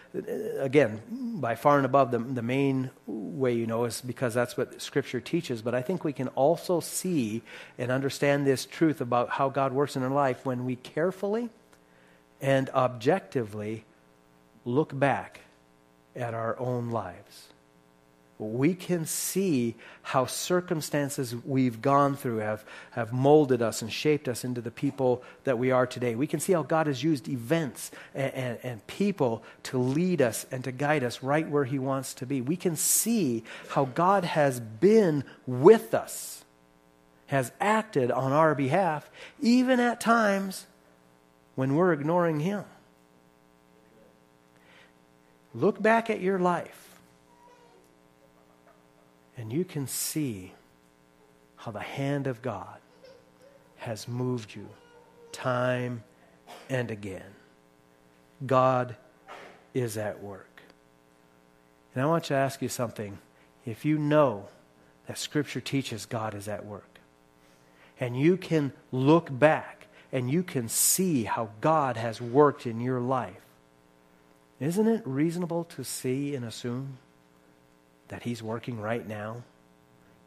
Again, 0.59 1.03
by 1.41 1.57
far 1.57 1.77
and 1.77 1.87
above 1.87 2.13
the, 2.13 2.19
the 2.19 2.43
main 2.43 2.91
way 3.39 3.55
you 3.55 3.67
know 3.67 3.85
is 3.85 4.01
because 4.01 4.35
that's 4.35 4.57
what 4.57 4.81
Scripture 4.83 5.21
teaches. 5.21 5.63
But 5.63 5.75
I 5.75 5.83
think 5.83 6.05
we 6.05 6.13
can 6.13 6.29
also 6.29 6.81
see 6.81 7.43
and 7.79 7.91
understand 7.91 8.47
this 8.47 8.67
truth 8.67 9.01
about 9.01 9.31
how 9.31 9.49
God 9.49 9.73
works 9.73 9.97
in 9.97 10.03
our 10.03 10.11
life 10.11 10.45
when 10.45 10.65
we 10.65 10.77
carefully 10.77 11.49
and 12.41 12.69
objectively 12.71 13.85
look 14.65 14.97
back 14.99 15.41
at 16.15 16.35
our 16.35 16.59
own 16.59 16.91
lives 16.91 17.49
we 18.39 18.73
can 18.73 19.05
see 19.05 19.75
how 20.03 20.25
circumstances 20.27 21.35
we've 21.45 21.83
gone 21.83 22.17
through 22.17 22.39
have, 22.39 22.65
have 22.93 23.13
molded 23.13 23.61
us 23.61 23.83
and 23.83 23.93
shaped 23.93 24.29
us 24.29 24.45
into 24.45 24.61
the 24.61 24.71
people 24.71 25.25
that 25.43 25.59
we 25.59 25.73
are 25.73 25.87
today. 25.89 26.15
We 26.15 26.29
can 26.29 26.39
see 26.39 26.53
how 26.53 26.63
God 26.63 26.87
has 26.87 27.03
used 27.03 27.29
events 27.29 27.91
and, 28.15 28.33
and, 28.35 28.59
and, 28.63 28.87
people 28.87 29.43
to 29.65 29.79
lead 29.79 30.23
us 30.23 30.47
and 30.53 30.63
to 30.65 30.73
guide 30.73 31.03
us 31.03 31.23
right 31.23 31.49
where 31.49 31.65
He 31.65 31.81
wants 31.81 32.15
to 32.15 32.27
be. 32.27 32.41
We 32.41 32.57
can 32.57 32.77
see 32.77 33.43
how 33.71 33.87
God 33.87 34.25
has 34.25 34.61
been 34.61 35.25
with 35.47 35.93
us, 35.93 36.45
has 37.27 37.51
acted 37.61 38.13
on 38.13 38.33
our 38.33 38.55
behalf, 38.55 39.11
even 39.41 39.81
at 39.81 40.01
times 40.01 40.67
when 41.57 41.75
we're 41.75 41.93
ignoring 41.93 42.39
Him. 42.39 42.65
Look 45.53 45.83
back 45.83 46.09
at 46.09 46.21
your 46.21 46.39
life 46.39 46.88
and 49.39 49.53
you 49.53 49.65
can 49.65 49.87
see 49.87 50.53
how 51.57 51.71
the 51.71 51.79
hand 51.81 52.27
of 52.27 52.43
God 52.43 52.79
has 53.77 54.09
moved 54.09 54.55
you 54.55 54.69
time 55.31 56.03
and 56.69 56.91
again. 56.91 57.35
God 58.45 58.97
is 59.75 59.97
at 59.97 60.21
work. 60.21 60.61
And 61.95 62.03
I 62.03 62.07
want 62.07 62.25
to 62.25 62.35
ask 62.35 62.61
you 62.61 62.69
something. 62.69 63.19
If 63.65 63.85
you 63.85 63.97
know 63.97 64.49
that 65.07 65.19
Scripture 65.19 65.61
teaches 65.61 66.05
God 66.05 66.35
is 66.35 66.49
at 66.49 66.67
work, 66.67 66.99
and 68.01 68.19
you 68.19 68.37
can 68.37 68.73
look 68.93 69.37
back 69.37 69.87
and 70.11 70.31
you 70.31 70.43
can 70.43 70.69
see 70.69 71.25
how 71.25 71.51
God 71.61 71.97
has 71.97 72.21
worked 72.21 72.67
in 72.67 72.81
your 72.81 73.01
life, 73.01 73.41
isn't 74.59 74.89
it 74.89 75.03
reasonable 75.05 75.65
to 75.65 75.85
see 75.85 76.35
and 76.35 76.45
assume 76.45 76.99
that 78.09 78.23
He's 78.25 78.43
working 78.43 78.81
right 78.81 79.07
now, 79.07 79.43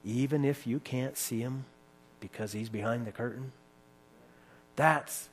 even 0.03 0.45
if 0.45 0.65
you 0.65 0.79
can't 0.79 1.17
see 1.17 1.41
Him 1.41 1.65
because 2.19 2.53
He's 2.53 2.69
behind 2.69 3.05
the 3.05 3.11
curtain? 3.11 3.51
That's 4.75 5.29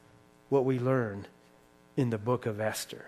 what 0.48 0.64
we 0.64 0.78
learn 0.78 1.26
in 1.96 2.10
the 2.10 2.18
book 2.18 2.46
of 2.46 2.60
Esther. 2.60 3.06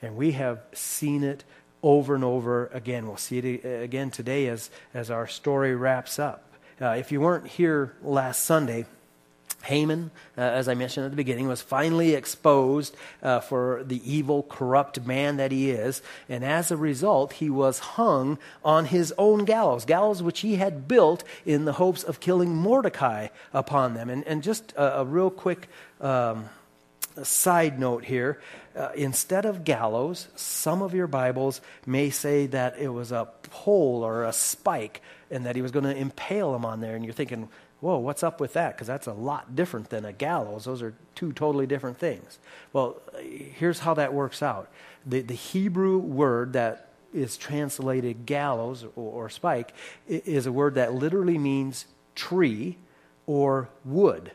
And 0.00 0.16
we 0.16 0.32
have 0.32 0.60
seen 0.72 1.22
it 1.22 1.44
over 1.82 2.14
and 2.14 2.24
over 2.24 2.66
again. 2.68 3.06
We'll 3.06 3.16
see 3.16 3.38
it 3.38 3.64
again 3.64 4.10
today 4.10 4.48
as, 4.48 4.70
as 4.94 5.10
our 5.10 5.26
story 5.26 5.74
wraps 5.74 6.18
up. 6.18 6.52
Uh, 6.80 6.90
if 6.90 7.12
you 7.12 7.20
weren't 7.20 7.46
here 7.46 7.94
last 8.02 8.44
Sunday, 8.44 8.86
Haman, 9.62 10.10
uh, 10.36 10.40
as 10.40 10.68
I 10.68 10.74
mentioned 10.74 11.06
at 11.06 11.10
the 11.10 11.16
beginning, 11.16 11.48
was 11.48 11.62
finally 11.62 12.14
exposed 12.14 12.96
uh, 13.22 13.40
for 13.40 13.82
the 13.84 14.00
evil, 14.10 14.42
corrupt 14.42 15.04
man 15.06 15.36
that 15.36 15.52
he 15.52 15.70
is. 15.70 16.02
And 16.28 16.44
as 16.44 16.70
a 16.70 16.76
result, 16.76 17.34
he 17.34 17.50
was 17.50 17.78
hung 17.78 18.38
on 18.64 18.86
his 18.86 19.12
own 19.18 19.44
gallows, 19.44 19.84
gallows 19.84 20.22
which 20.22 20.40
he 20.40 20.56
had 20.56 20.88
built 20.88 21.24
in 21.46 21.64
the 21.64 21.74
hopes 21.74 22.02
of 22.02 22.20
killing 22.20 22.54
Mordecai 22.54 23.28
upon 23.52 23.94
them. 23.94 24.10
And, 24.10 24.26
and 24.26 24.42
just 24.42 24.72
a, 24.72 25.00
a 25.00 25.04
real 25.04 25.30
quick 25.30 25.68
um, 26.00 26.48
side 27.22 27.78
note 27.78 28.04
here 28.04 28.40
uh, 28.76 28.90
instead 28.94 29.44
of 29.44 29.64
gallows, 29.64 30.28
some 30.34 30.82
of 30.82 30.94
your 30.94 31.06
Bibles 31.06 31.60
may 31.84 32.10
say 32.10 32.46
that 32.46 32.78
it 32.78 32.88
was 32.88 33.12
a 33.12 33.28
pole 33.50 34.02
or 34.02 34.24
a 34.24 34.32
spike 34.32 35.02
and 35.32 35.46
that 35.46 35.56
he 35.56 35.62
was 35.62 35.70
going 35.70 35.84
to 35.84 35.96
impale 35.96 36.54
him 36.54 36.64
on 36.64 36.80
there. 36.80 36.94
And 36.94 37.04
you're 37.04 37.14
thinking, 37.14 37.48
whoa, 37.80 37.96
what's 37.96 38.22
up 38.22 38.38
with 38.38 38.52
that? 38.52 38.76
Because 38.76 38.86
that's 38.86 39.06
a 39.06 39.12
lot 39.12 39.56
different 39.56 39.88
than 39.88 40.04
a 40.04 40.12
gallows. 40.12 40.66
Those 40.66 40.82
are 40.82 40.94
two 41.14 41.32
totally 41.32 41.66
different 41.66 41.98
things. 41.98 42.38
Well, 42.72 43.00
here's 43.18 43.80
how 43.80 43.94
that 43.94 44.14
works 44.14 44.42
out 44.42 44.70
the, 45.04 45.20
the 45.20 45.34
Hebrew 45.34 45.98
word 45.98 46.52
that 46.52 46.90
is 47.12 47.36
translated 47.36 48.24
gallows 48.24 48.84
or, 48.84 49.24
or 49.24 49.30
spike 49.30 49.74
is 50.06 50.46
a 50.46 50.52
word 50.52 50.76
that 50.76 50.94
literally 50.94 51.38
means 51.38 51.86
tree 52.14 52.76
or 53.26 53.68
wood. 53.84 54.30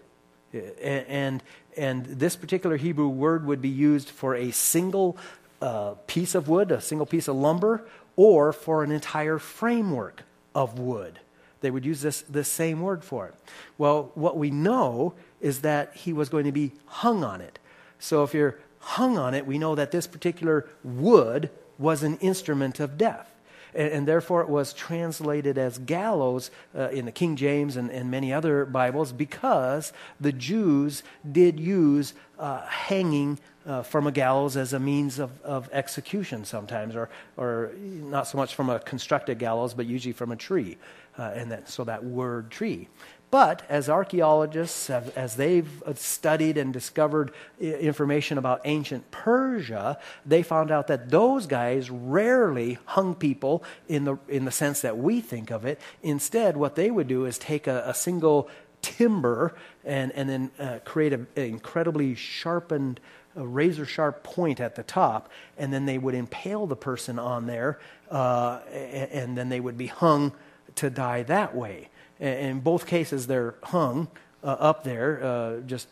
And, 0.82 1.44
and 1.77 2.06
this 2.06 2.36
particular 2.36 2.77
Hebrew 2.77 3.08
word 3.08 3.46
would 3.46 3.62
be 3.62 3.70
used 3.70 4.10
for 4.10 4.36
a 4.36 4.51
single 4.51 5.18
uh, 5.62 5.92
piece 6.08 6.36
of 6.36 6.48
wood, 6.50 6.72
a 6.72 6.82
single 6.82 7.06
piece 7.06 7.27
of 7.27 7.36
lumber, 7.36 7.88
or 8.16 8.51
for 8.51 8.84
an 8.84 8.92
entire 8.92 9.38
framework 9.38 10.24
of 10.58 10.80
wood. 10.80 11.20
They 11.62 11.70
would 11.70 11.86
use 11.86 12.02
this, 12.02 12.22
this 12.24 12.48
same 12.48 12.82
word 12.82 13.04
for 13.04 13.28
it. 13.28 13.36
Well, 13.78 14.12
what 14.16 14.38
we 14.38 14.50
know 14.50 15.14
is 15.40 15.62
that 15.62 15.96
he 15.96 16.14
was 16.14 16.30
going 16.30 16.46
to 16.46 16.52
be 16.52 16.72
hung 16.88 17.24
on 17.24 17.42
it. 17.42 17.60
So 18.00 18.24
if 18.24 18.34
you're 18.34 18.58
hung 18.80 19.20
on 19.20 19.36
it, 19.36 19.46
we 19.46 19.60
know 19.60 19.76
that 19.76 19.92
this 19.92 20.08
particular 20.08 20.68
wood 20.84 21.52
was 21.78 22.02
an 22.02 22.18
instrument 22.18 22.80
of 22.80 22.98
death. 22.98 23.32
And, 23.76 23.92
and 23.92 24.08
therefore, 24.08 24.42
it 24.42 24.50
was 24.50 24.74
translated 24.74 25.60
as 25.60 25.78
gallows 25.78 26.50
uh, 26.76 26.90
in 26.90 27.06
the 27.06 27.12
King 27.12 27.36
James 27.36 27.78
and, 27.78 27.92
and, 27.92 28.10
many 28.10 28.34
other 28.34 28.66
Bibles 28.66 29.12
because 29.12 29.94
the 30.20 30.32
Jews 30.32 31.04
did 31.32 31.60
use 31.60 32.16
uh, 32.40 32.66
hanging 32.66 33.38
uh, 33.67 33.83
from 33.83 34.07
a 34.07 34.12
gallows 34.12 34.55
as 34.55 34.74
a 34.74 34.79
means 34.79 35.19
of, 35.19 35.29
of 35.43 35.69
execution 35.71 36.45
sometimes, 36.45 36.95
or, 36.95 37.09
or 37.36 37.71
not 37.77 38.27
so 38.27 38.38
much 38.38 38.55
from 38.55 38.69
a 38.69 38.79
constructed 38.79 39.38
gallows, 39.38 39.74
but 39.74 39.86
usually 39.86 40.13
from 40.13 40.31
a 40.31 40.36
tree. 40.36 40.77
Uh, 41.17 41.31
and 41.36 41.51
that, 41.51 41.67
so 41.67 41.83
that 41.83 42.03
word 42.03 42.50
tree. 42.50 42.88
But 43.29 43.63
as 43.67 43.89
archaeologists, 43.89 44.88
have, 44.88 45.15
as 45.17 45.36
they've 45.36 45.67
studied 45.95 46.57
and 46.57 46.71
discovered 46.71 47.33
information 47.59 48.38
about 48.38 48.62
ancient 48.63 49.12
Persia, 49.12 50.00
they 50.25 50.43
found 50.43 50.71
out 50.71 50.88
that 50.88 51.09
those 51.09 51.45
guys 51.45 51.89
rarely 51.89 52.77
hung 52.86 53.15
people 53.15 53.65
in 53.89 54.05
the, 54.05 54.17
in 54.29 54.45
the 54.45 54.51
sense 54.51 54.79
that 54.81 54.97
we 54.97 55.19
think 55.19 55.51
of 55.51 55.65
it. 55.65 55.81
Instead, 56.01 56.55
what 56.55 56.75
they 56.75 56.89
would 56.89 57.07
do 57.09 57.25
is 57.25 57.38
take 57.38 57.67
a, 57.67 57.83
a 57.86 57.93
single 57.93 58.49
timber 58.82 59.56
and, 59.84 60.12
and 60.13 60.30
then 60.30 60.51
uh, 60.60 60.80
create 60.86 61.12
an 61.12 61.27
incredibly 61.36 62.15
sharpened 62.15 63.01
a 63.38 63.45
razor 63.45 63.86
sharp 63.86 64.23
point 64.23 64.60
at 64.60 64.76
the 64.76 64.84
top, 64.84 65.30
and 65.58 65.71
then 65.71 65.86
they 65.86 65.97
would 65.97 66.15
impale 66.15 66.67
the 66.67 66.76
person 66.76 67.19
on 67.19 67.45
there, 67.45 67.80
uh, 68.12 68.60
and, 68.71 69.12
and, 69.12 69.38
then 69.38 69.50
they 69.50 69.60
would 69.60 69.78
be 69.78 69.88
hung 69.88 70.34
to 70.76 70.89
die 70.89 71.23
that 71.23 71.56
way. 71.56 71.89
In 72.19 72.60
both 72.62 72.88
cases, 72.88 73.28
they're 73.28 73.56
hung 73.63 74.08
uh, 74.43 74.47
up 74.47 74.84
there, 74.84 75.23
uh, 75.23 75.60
just 75.62 75.88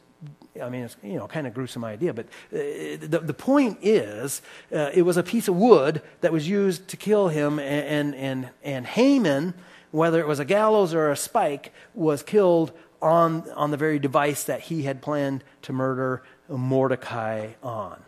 I 0.61 0.69
mean, 0.69 0.83
it's, 0.83 0.95
you 1.03 1.17
know, 1.17 1.27
kind 1.27 1.45
of 1.45 1.53
gruesome 1.53 1.83
idea, 1.83 2.13
but 2.13 2.25
uh, 2.25 2.57
the, 3.01 3.21
the 3.23 3.33
point 3.33 3.79
is, 3.81 4.41
uh, 4.73 4.89
it 4.93 5.01
was 5.01 5.17
a 5.17 5.23
piece 5.23 5.47
of 5.47 5.55
wood 5.55 6.01
that 6.21 6.31
was 6.31 6.47
used 6.47 6.87
to 6.87 6.97
kill 6.97 7.27
him, 7.27 7.59
and, 7.59 8.15
and, 8.15 8.49
and 8.63 8.85
Haman, 8.87 9.53
whether 9.91 10.19
it 10.19 10.27
was 10.27 10.39
a 10.39 10.45
gallows 10.45 10.93
or 10.93 11.11
a 11.11 11.17
spike, 11.17 11.73
was 11.93 12.23
killed 12.23 12.71
on, 13.01 13.49
on 13.51 13.71
the 13.71 13.77
very 13.77 13.99
device 13.99 14.45
that 14.45 14.61
he 14.61 14.83
had 14.83 15.01
planned 15.01 15.43
to 15.63 15.73
murder 15.73 16.23
Mordecai 16.49 17.53
on. 17.63 18.01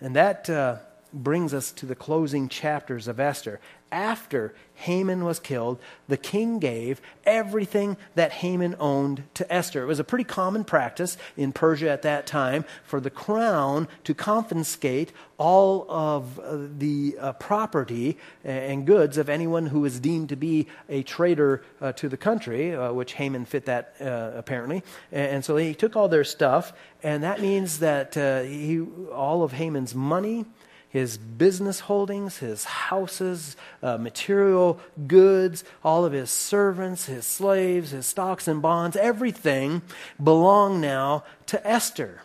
And 0.00 0.14
that 0.16 0.48
uh, 0.48 0.76
brings 1.12 1.54
us 1.54 1.72
to 1.72 1.86
the 1.86 1.94
closing 1.94 2.48
chapters 2.48 3.08
of 3.08 3.18
Esther 3.18 3.60
after 3.90 4.54
Haman 4.74 5.24
was 5.24 5.40
killed, 5.40 5.78
the 6.06 6.16
king 6.16 6.58
gave 6.58 7.00
everything 7.24 7.96
that 8.14 8.32
Haman 8.32 8.76
owned 8.78 9.24
to 9.34 9.52
Esther. 9.52 9.82
It 9.82 9.86
was 9.86 9.98
a 9.98 10.04
pretty 10.04 10.24
common 10.24 10.64
practice 10.64 11.16
in 11.36 11.52
Persia 11.52 11.90
at 11.90 12.02
that 12.02 12.26
time 12.26 12.64
for 12.84 13.00
the 13.00 13.10
crown 13.10 13.88
to 14.04 14.14
confiscate 14.14 15.12
all 15.36 15.86
of 15.88 16.38
uh, 16.38 16.58
the 16.78 17.16
uh, 17.18 17.32
property 17.34 18.18
and 18.44 18.86
goods 18.86 19.18
of 19.18 19.28
anyone 19.28 19.66
who 19.66 19.80
was 19.80 19.98
deemed 20.00 20.28
to 20.28 20.36
be 20.36 20.66
a 20.88 21.02
traitor 21.02 21.62
uh, 21.80 21.92
to 21.92 22.08
the 22.08 22.16
country, 22.16 22.74
uh, 22.74 22.92
which 22.92 23.14
Haman 23.14 23.46
fit 23.46 23.64
that 23.66 23.94
uh, 24.00 24.32
apparently. 24.34 24.82
And, 25.10 25.44
so 25.44 25.56
he 25.56 25.74
took 25.74 25.96
all 25.96 26.08
their 26.08 26.24
stuff, 26.24 26.72
and 27.02 27.22
that 27.22 27.40
means 27.40 27.78
that 27.78 28.16
uh, 28.16 28.42
he, 28.42 28.80
all 29.12 29.42
of 29.42 29.52
Haman's 29.52 29.94
money, 29.94 30.44
his 30.88 31.18
business 31.18 31.80
holdings, 31.80 32.38
his 32.38 32.64
houses, 32.64 33.56
uh, 33.82 33.98
material 33.98 34.80
goods, 35.06 35.64
all 35.84 36.04
of 36.04 36.12
his 36.12 36.30
servants, 36.30 37.06
his 37.06 37.26
slaves, 37.26 37.90
his 37.90 38.06
stocks 38.06 38.48
and 38.48 38.62
bonds, 38.62 38.96
everything 38.96 39.82
belong 40.22 40.80
now 40.80 41.24
to 41.46 41.66
Esther. 41.66 42.22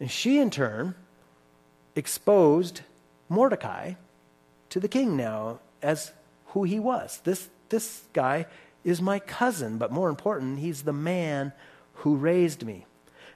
And 0.00 0.10
she, 0.10 0.38
in 0.38 0.50
turn, 0.50 0.94
exposed 1.94 2.80
Mordecai 3.28 3.94
to 4.70 4.80
the 4.80 4.88
king 4.88 5.16
now 5.16 5.60
as 5.80 6.12
who 6.46 6.64
he 6.64 6.80
was. 6.80 7.20
This, 7.22 7.48
this 7.68 8.02
guy 8.12 8.46
is 8.82 9.00
my 9.00 9.18
cousin, 9.20 9.78
but 9.78 9.92
more 9.92 10.08
important, 10.08 10.58
he's 10.58 10.82
the 10.82 10.92
man 10.92 11.52
who 11.94 12.16
raised 12.16 12.64
me. 12.64 12.86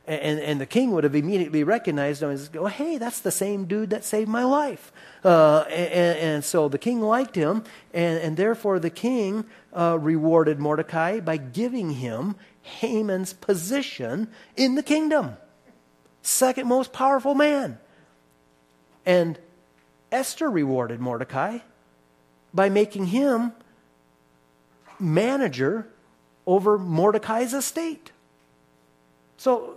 And, 0.06 0.38
and 0.38 0.60
the 0.60 0.66
king 0.66 0.90
would 0.90 1.04
have 1.04 1.14
immediately 1.14 1.64
recognized 1.64 2.22
him 2.22 2.30
as, 2.30 2.50
oh, 2.56 2.66
hey, 2.66 2.98
that's 2.98 3.20
the 3.20 3.30
same 3.30 3.64
dude 3.64 3.88
that 3.90 4.04
saved 4.04 4.28
my 4.28 4.44
life. 4.44 4.92
Uh, 5.24 5.60
and, 5.70 6.18
and, 6.18 6.44
so 6.44 6.68
the 6.68 6.76
king 6.76 7.00
liked 7.00 7.34
him, 7.34 7.64
and, 7.94 8.18
and 8.18 8.36
therefore 8.36 8.78
the 8.78 8.90
king 8.90 9.46
uh, 9.72 9.96
rewarded 9.98 10.58
Mordecai 10.58 11.20
by 11.20 11.38
giving 11.38 11.92
him 11.92 12.36
Haman's 12.60 13.32
position 13.32 14.28
in 14.56 14.74
the 14.74 14.82
kingdom. 14.82 15.38
Second 16.20 16.68
most 16.68 16.92
powerful 16.92 17.34
man. 17.34 17.78
And 19.06 19.38
Esther 20.12 20.50
rewarded 20.50 21.00
Mordecai 21.00 21.60
by 22.52 22.68
making 22.68 23.06
him 23.06 23.52
manager 25.00 25.88
over 26.46 26.78
Mordecai's 26.78 27.54
estate. 27.54 28.12
So 29.36 29.76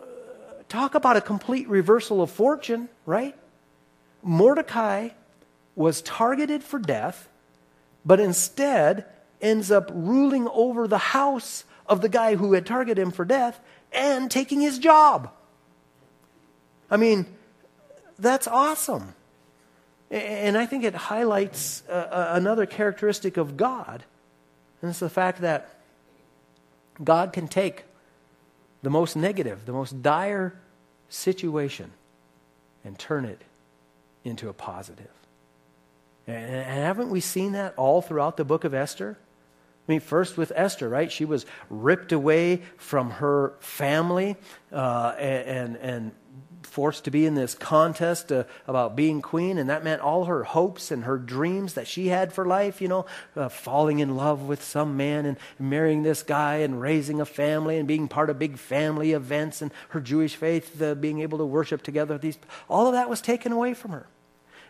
talk 0.70 0.96
about 0.96 1.18
a 1.18 1.22
complete 1.22 1.68
reversal 1.68 2.22
of 2.22 2.32
fortune, 2.32 2.90
right? 3.06 3.36
Mordecai 4.24 5.10
was 5.76 6.02
targeted 6.02 6.64
for 6.64 6.80
death, 6.80 7.30
but 8.06 8.20
instead 8.20 9.06
ends 9.42 9.72
up 9.72 9.92
ruling 9.94 10.48
over 10.50 10.88
the 10.88 10.98
house 10.98 11.64
of 11.86 12.02
the 12.02 12.10
guy 12.10 12.36
who 12.36 12.54
had 12.54 12.66
targeted 12.66 12.98
him 12.98 13.12
for 13.12 13.24
death 13.24 13.60
and 13.92 14.30
taking 14.30 14.60
his 14.60 14.80
job. 14.80 15.32
I 16.90 16.98
mean, 16.98 17.26
that's 18.18 18.48
awesome. 18.48 19.14
And 20.10 20.58
I 20.58 20.66
think 20.66 20.84
it 20.84 20.96
highlights 20.96 21.84
uh, 21.90 22.30
another 22.32 22.66
characteristic 22.66 23.36
of 23.36 23.58
God, 23.58 24.04
and 24.82 24.90
it's 24.90 25.00
the 25.00 25.10
fact 25.10 25.42
that 25.42 25.70
God 27.04 27.34
can 27.34 27.48
take 27.48 27.84
the 28.82 28.90
most 28.90 29.16
negative, 29.16 29.66
the 29.66 29.74
most 29.74 30.02
dire 30.02 30.60
situation 31.10 31.92
and 32.84 32.98
turn 32.98 33.26
it 33.26 33.42
into 34.24 34.50
a 34.50 34.54
positive. 34.54 35.12
And, 36.28 36.66
haven't 36.66 37.10
we 37.10 37.22
seen 37.22 37.54
that 37.54 37.74
all 37.78 38.02
throughout 38.02 38.38
the 38.38 38.44
book 38.44 38.64
of 38.64 38.74
Esther? 38.74 39.18
I 39.88 39.92
mean, 39.92 40.00
first 40.02 40.38
with 40.38 40.52
Esther, 40.56 40.90
right? 40.90 41.10
She 41.10 41.24
was 41.24 41.46
ripped 41.70 42.12
away 42.12 42.62
from 42.76 43.12
her 43.12 43.54
family 43.60 44.36
uh, 44.72 45.16
and, 45.18 45.78
and 45.78 46.12
forced 46.68 47.06
to 47.06 47.12
be 47.12 47.26
in 47.26 47.36
this 47.36 47.56
contest 47.56 48.32
uh, 48.32 48.44
about 48.68 48.96
being 48.96 49.22
queen, 49.22 49.58
and 49.58 49.70
that 49.70 49.84
meant 49.84 50.02
all 50.02 50.26
her 50.26 50.44
hopes 50.44 50.92
and 50.92 51.06
her 51.06 51.18
dreams 51.18 51.74
that 51.74 51.88
she 51.88 52.08
had 52.08 52.34
for 52.34 52.46
life, 52.46 52.82
you 52.82 52.88
know, 52.88 53.06
uh, 53.36 53.50
falling 53.50 54.00
in 54.00 54.16
love 54.16 54.44
with 54.48 54.64
some 54.64 54.98
man 54.98 55.26
and 55.26 55.38
marrying 55.58 56.04
this 56.04 56.24
guy 56.24 56.58
and 56.58 56.82
raising 56.82 57.20
a 57.20 57.26
family 57.26 57.78
and 57.78 57.88
being 57.88 58.08
part 58.08 58.30
of 58.30 58.38
big 58.38 58.58
family 58.58 59.14
events 59.14 59.62
and 59.62 59.72
her 59.90 60.00
Jewish 60.00 60.36
faith, 60.36 60.82
being 61.00 61.22
able 61.22 61.38
to 61.38 61.46
worship 61.46 61.82
together. 61.82 62.18
These, 62.18 62.38
all 62.70 62.88
of 62.88 62.94
that 62.94 63.10
was 63.10 63.22
taken 63.22 63.52
away 63.52 63.74
from 63.74 63.92
her. 63.92 64.08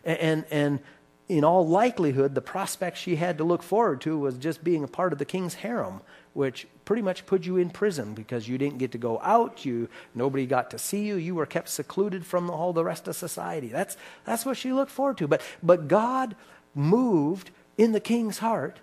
And, 0.03 0.19
and, 0.19 0.45
and 0.51 0.79
in 1.27 1.43
all 1.43 1.67
likelihood, 1.67 2.35
the 2.35 2.41
prospect 2.41 2.97
she 2.97 3.17
had 3.17 3.37
to 3.37 3.43
look 3.43 3.61
forward 3.61 4.01
to 4.01 4.17
was 4.17 4.37
just 4.37 4.63
being 4.63 4.83
a 4.83 4.87
part 4.87 5.11
of 5.11 5.19
the 5.19 5.25
king's 5.25 5.55
harem, 5.55 6.01
which 6.37 6.67
pretty 6.85 7.01
much 7.01 7.25
put 7.25 7.47
you 7.47 7.57
in 7.57 7.67
prison 7.67 8.13
because 8.13 8.47
you 8.47 8.59
didn't 8.59 8.77
get 8.77 8.91
to 8.91 8.97
go 8.99 9.19
out, 9.23 9.65
you 9.65 9.89
nobody 10.13 10.45
got 10.45 10.69
to 10.69 10.77
see 10.77 11.03
you, 11.03 11.15
you 11.15 11.33
were 11.33 11.47
kept 11.47 11.67
secluded 11.67 12.23
from 12.23 12.47
all 12.51 12.73
the 12.73 12.83
rest 12.83 13.07
of 13.07 13.15
society. 13.15 13.69
That's 13.69 13.97
that's 14.23 14.45
what 14.45 14.55
she 14.55 14.71
looked 14.71 14.91
forward 14.91 15.17
to. 15.17 15.27
But 15.27 15.41
but 15.63 15.87
God 15.87 16.35
moved 16.75 17.49
in 17.75 17.91
the 17.91 17.99
king's 17.99 18.37
heart 18.37 18.79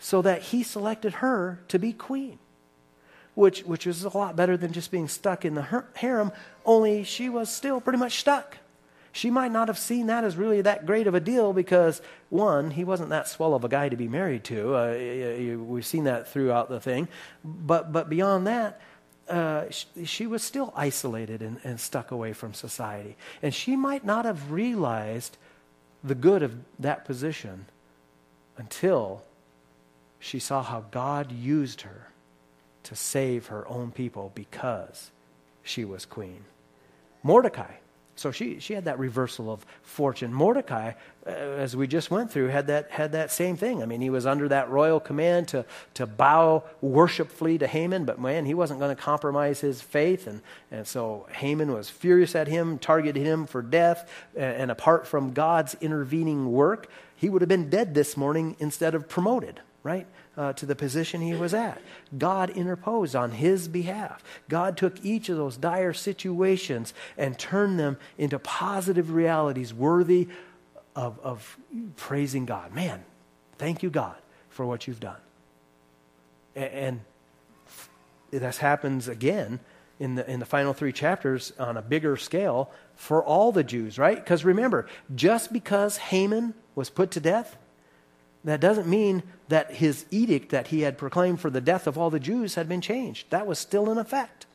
so 0.00 0.20
that 0.22 0.42
he 0.42 0.64
selected 0.64 1.12
her 1.14 1.60
to 1.68 1.78
be 1.78 1.92
queen. 1.92 2.40
Which 3.36 3.60
which 3.60 3.86
was 3.86 4.02
a 4.02 4.18
lot 4.18 4.34
better 4.34 4.56
than 4.56 4.72
just 4.72 4.90
being 4.90 5.06
stuck 5.06 5.44
in 5.44 5.54
the 5.54 5.84
harem, 5.94 6.32
only 6.66 7.04
she 7.04 7.28
was 7.28 7.54
still 7.54 7.80
pretty 7.80 8.00
much 8.00 8.18
stuck 8.18 8.56
she 9.12 9.30
might 9.30 9.50
not 9.50 9.68
have 9.68 9.78
seen 9.78 10.06
that 10.06 10.24
as 10.24 10.36
really 10.36 10.62
that 10.62 10.86
great 10.86 11.06
of 11.06 11.14
a 11.14 11.20
deal 11.20 11.52
because, 11.52 12.00
one, 12.28 12.70
he 12.70 12.84
wasn't 12.84 13.10
that 13.10 13.28
swell 13.28 13.54
of 13.54 13.64
a 13.64 13.68
guy 13.68 13.88
to 13.88 13.96
be 13.96 14.08
married 14.08 14.44
to. 14.44 14.74
Uh, 14.74 15.56
we've 15.58 15.86
seen 15.86 16.04
that 16.04 16.28
throughout 16.28 16.68
the 16.68 16.80
thing. 16.80 17.08
But, 17.44 17.92
but 17.92 18.08
beyond 18.08 18.46
that, 18.46 18.80
uh, 19.28 19.64
she, 19.70 20.04
she, 20.04 20.26
was 20.26 20.42
still 20.42 20.72
isolated 20.76 21.40
and, 21.40 21.58
and 21.62 21.78
stuck 21.78 22.10
away 22.10 22.32
from 22.32 22.54
society. 22.54 23.16
And 23.42 23.54
she 23.54 23.76
might 23.76 24.04
not 24.04 24.24
have 24.24 24.50
realized 24.50 25.36
the 26.02 26.14
good 26.14 26.42
of 26.42 26.56
that 26.78 27.04
position 27.04 27.66
until 28.56 29.22
she 30.18 30.38
saw 30.38 30.62
how 30.62 30.84
God 30.90 31.32
used 31.32 31.82
her 31.82 32.08
to 32.84 32.96
save 32.96 33.46
her 33.46 33.66
own 33.68 33.90
people 33.92 34.32
because 34.34 35.10
she 35.62 35.84
was 35.84 36.04
queen. 36.06 36.44
Mordecai 37.22 37.74
so 38.20 38.30
she, 38.30 38.58
she 38.58 38.74
had 38.74 38.84
that 38.84 38.98
reversal 38.98 39.50
of 39.50 39.64
fortune. 39.80 40.30
Mordecai, 40.30 40.92
uh, 41.26 41.30
as 41.30 41.74
we 41.74 41.86
just 41.86 42.10
went 42.10 42.30
through, 42.30 42.48
had 42.48 42.66
that, 42.66 42.90
had 42.90 43.12
that 43.12 43.32
same 43.32 43.56
thing. 43.56 43.82
I 43.82 43.86
mean, 43.86 44.02
he 44.02 44.10
was 44.10 44.26
under 44.26 44.46
that 44.48 44.68
royal 44.68 45.00
command 45.00 45.48
to, 45.48 45.64
to 45.94 46.06
bow 46.06 46.64
worshipfully 46.82 47.56
to 47.56 47.66
Haman, 47.66 48.04
but 48.04 48.20
man, 48.20 48.44
he 48.44 48.52
wasn't 48.52 48.78
going 48.78 48.94
to 48.94 49.02
compromise 49.02 49.60
his 49.60 49.80
faith. 49.80 50.26
And, 50.26 50.42
and 50.70 50.86
so 50.86 51.28
Haman 51.32 51.72
was 51.72 51.88
furious 51.88 52.34
at 52.34 52.46
him, 52.46 52.78
targeted 52.78 53.24
him 53.24 53.46
for 53.46 53.62
death. 53.62 54.10
And, 54.36 54.54
and 54.54 54.70
apart 54.70 55.06
from 55.06 55.32
God's 55.32 55.74
intervening 55.80 56.52
work, 56.52 56.90
he 57.16 57.30
would 57.30 57.40
have 57.40 57.48
been 57.48 57.70
dead 57.70 57.94
this 57.94 58.18
morning 58.18 58.54
instead 58.58 58.94
of 58.94 59.08
promoted, 59.08 59.60
right? 59.82 60.06
Uh, 60.36 60.52
to 60.54 60.66
the 60.66 60.76
position 60.76 61.20
he 61.20 61.34
was 61.34 61.52
at. 61.52 61.80
God 62.16 62.50
interposed 62.50 63.16
on 63.16 63.32
his 63.32 63.68
behalf. 63.68 64.22
God 64.48 64.76
took 64.76 65.04
each 65.04 65.28
of 65.28 65.36
those 65.36 65.56
dire 65.56 65.92
situations 65.92 66.94
and 67.18 67.38
turned 67.38 67.78
them 67.78 67.98
into 68.16 68.38
positive 68.38 69.12
realities 69.12 69.74
worthy 69.74 70.28
of, 70.94 71.18
of 71.20 71.58
praising 71.96 72.46
God. 72.46 72.74
Man, 72.74 73.04
thank 73.58 73.82
you, 73.82 73.90
God, 73.90 74.16
for 74.48 74.64
what 74.64 74.86
you've 74.86 75.00
done. 75.00 75.20
And, 76.54 76.72
and 76.72 77.00
this 78.30 78.58
happens 78.58 79.08
again 79.08 79.60
in 79.98 80.14
the, 80.14 80.28
in 80.28 80.40
the 80.40 80.46
final 80.46 80.72
three 80.72 80.92
chapters 80.92 81.52
on 81.58 81.76
a 81.76 81.82
bigger 81.82 82.16
scale 82.16 82.70
for 82.94 83.22
all 83.22 83.52
the 83.52 83.64
Jews, 83.64 83.98
right? 83.98 84.16
Because 84.16 84.44
remember, 84.44 84.86
just 85.14 85.52
because 85.52 85.98
Haman 85.98 86.54
was 86.74 86.88
put 86.88 87.10
to 87.12 87.20
death, 87.20 87.58
that 88.44 88.60
doesn't 88.60 88.86
mean 88.88 89.22
that 89.48 89.72
his 89.72 90.06
edict 90.10 90.50
that 90.50 90.68
he 90.68 90.80
had 90.80 90.96
proclaimed 90.96 91.40
for 91.40 91.50
the 91.50 91.60
death 91.60 91.86
of 91.86 91.98
all 91.98 92.10
the 92.10 92.20
Jews 92.20 92.54
had 92.54 92.68
been 92.68 92.80
changed. 92.80 93.30
That 93.30 93.46
was 93.46 93.58
still 93.58 93.90
in 93.90 93.98
effect. 93.98 94.46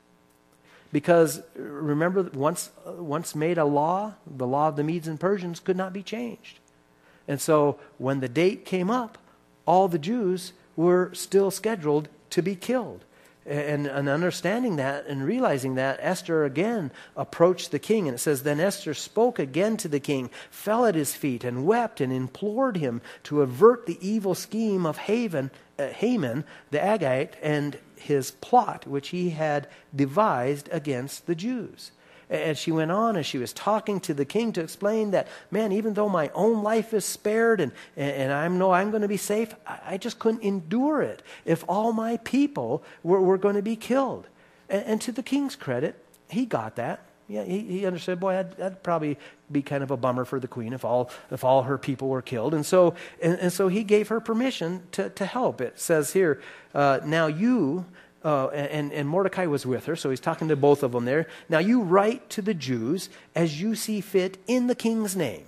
Because 0.92 1.42
remember, 1.56 2.24
once, 2.34 2.72
uh, 2.88 2.94
once 2.94 3.36
made 3.36 3.58
a 3.58 3.66
law, 3.66 4.14
the 4.26 4.48
law 4.48 4.70
of 4.70 4.76
the 4.76 4.84
Medes 4.84 5.08
and 5.08 5.20
Persians 5.20 5.60
could 5.60 5.78
not 5.78 5.94
be 5.94 6.02
changed. 6.02 6.60
And 7.28 7.42
so 7.42 7.80
when 7.98 8.22
the 8.22 8.30
date 8.30 8.66
came 8.66 8.90
up, 8.90 9.18
all 9.66 9.88
the 9.88 10.00
Jews 10.00 10.54
were 10.76 11.12
still 11.14 11.52
scheduled 11.52 12.08
to 12.30 12.42
be 12.42 12.56
killed. 12.56 13.04
And, 13.48 13.86
and, 13.86 14.10
understanding 14.10 14.78
that 14.78 15.06
and 15.06 15.24
realizing 15.24 15.76
that, 15.76 16.00
Esther 16.02 16.46
again 16.46 16.92
approached 17.16 17.70
the 17.70 17.78
king. 17.78 18.08
And 18.08 18.16
it 18.16 18.20
says, 18.20 18.42
Then 18.42 18.60
Esther 18.60 18.96
spoke 18.96 19.38
again 19.38 19.78
to 19.78 19.88
the 19.88 20.00
king, 20.00 20.32
fell 20.50 20.84
at 20.86 20.96
his 20.96 21.14
feet, 21.14 21.44
and 21.44 21.64
wept 21.64 22.02
and 22.02 22.12
implored 22.12 22.78
him 22.78 23.02
to 23.24 23.44
avert 23.44 23.86
the 23.86 24.00
evil 24.02 24.34
scheme 24.34 24.88
of 24.88 24.98
Haven, 24.98 25.52
uh, 25.78 25.90
Haman 25.90 26.44
the 26.72 26.80
Agagite 26.80 27.34
and 27.44 27.78
his 27.96 28.32
plot, 28.32 28.88
which 28.88 29.10
he 29.10 29.30
had 29.30 29.68
devised 29.96 30.68
against 30.72 31.28
the 31.28 31.36
Jews. 31.36 31.92
And 32.30 32.58
she 32.58 32.72
went 32.72 32.92
on 32.92 33.16
as 33.16 33.26
she 33.26 33.38
was 33.38 33.54
talking 33.54 34.00
to 34.02 34.14
the 34.14 34.26
king 34.26 34.52
to 34.54 34.62
explain 34.62 35.12
that, 35.12 35.28
man, 35.52 35.72
even 35.72 35.94
though 35.94 36.10
my 36.10 36.30
own 36.34 36.64
life 36.64 36.94
is 36.94 37.06
spared 37.06 37.62
and, 37.62 37.72
and 37.96 38.32
I 38.32 38.48
know 38.48 38.72
I'm 38.72 38.90
going 38.90 39.04
to 39.04 39.08
be 39.08 39.18
safe, 39.18 39.54
I 39.66 39.98
just 39.98 40.20
couldn't 40.20 40.42
endure 40.42 41.02
it 41.02 41.22
if 41.46 41.64
all 41.68 41.94
my 41.94 42.18
people 42.18 42.84
were, 43.04 43.22
were 43.22 43.38
going 43.38 43.56
to 43.56 43.62
be 43.62 43.76
killed. 43.76 44.28
And, 44.70 44.84
and 44.86 45.02
to 45.02 45.12
the 45.12 45.24
king's 45.24 45.56
credit, 45.56 46.04
he 46.30 46.46
got 46.46 46.76
that. 46.78 47.02
Yeah, 47.28 47.44
he, 47.44 47.60
he 47.62 47.86
understood, 47.88 48.20
boy, 48.20 48.34
that'd, 48.34 48.58
that'd, 48.58 48.84
probably 48.84 49.18
be 49.52 49.64
kind 49.64 49.82
of 49.82 49.90
a 49.90 49.98
bummer 49.98 50.26
for 50.26 50.40
the 50.40 50.48
queen 50.48 50.74
if 50.74 50.86
all, 50.86 51.10
if 51.32 51.44
all 51.44 51.64
her 51.64 51.78
people 51.78 52.08
were 52.08 52.22
killed. 52.22 52.54
And 52.54 52.64
so, 52.64 52.94
and, 53.22 53.40
and 53.40 53.52
so 53.52 53.68
he 53.68 53.84
gave 53.84 54.10
her 54.10 54.20
permission 54.20 54.84
to, 54.92 55.10
to 55.10 55.26
help. 55.26 55.60
It 55.60 55.80
says 55.80 56.14
here, 56.14 56.40
uh, 56.76 57.00
now 57.04 57.26
you 57.26 57.86
uh, 58.26 58.48
and, 58.48 58.92
and 58.92 59.08
Mordecai 59.08 59.46
was 59.46 59.66
with 59.66 59.86
her, 59.86 59.96
so 59.96 60.10
he's 60.10 60.20
talking 60.20 60.48
to 60.48 60.56
both 60.56 60.84
of 60.84 60.92
them 60.92 61.06
there. 61.06 61.28
Now 61.48 61.60
you 61.60 61.82
write 61.82 62.30
to 62.32 62.42
the 62.42 62.56
Jews 62.56 63.10
as 63.36 63.62
you 63.62 63.76
see 63.76 64.02
fit 64.02 64.40
in 64.48 64.68
the 64.68 64.76
king's 64.76 65.16
name 65.16 65.46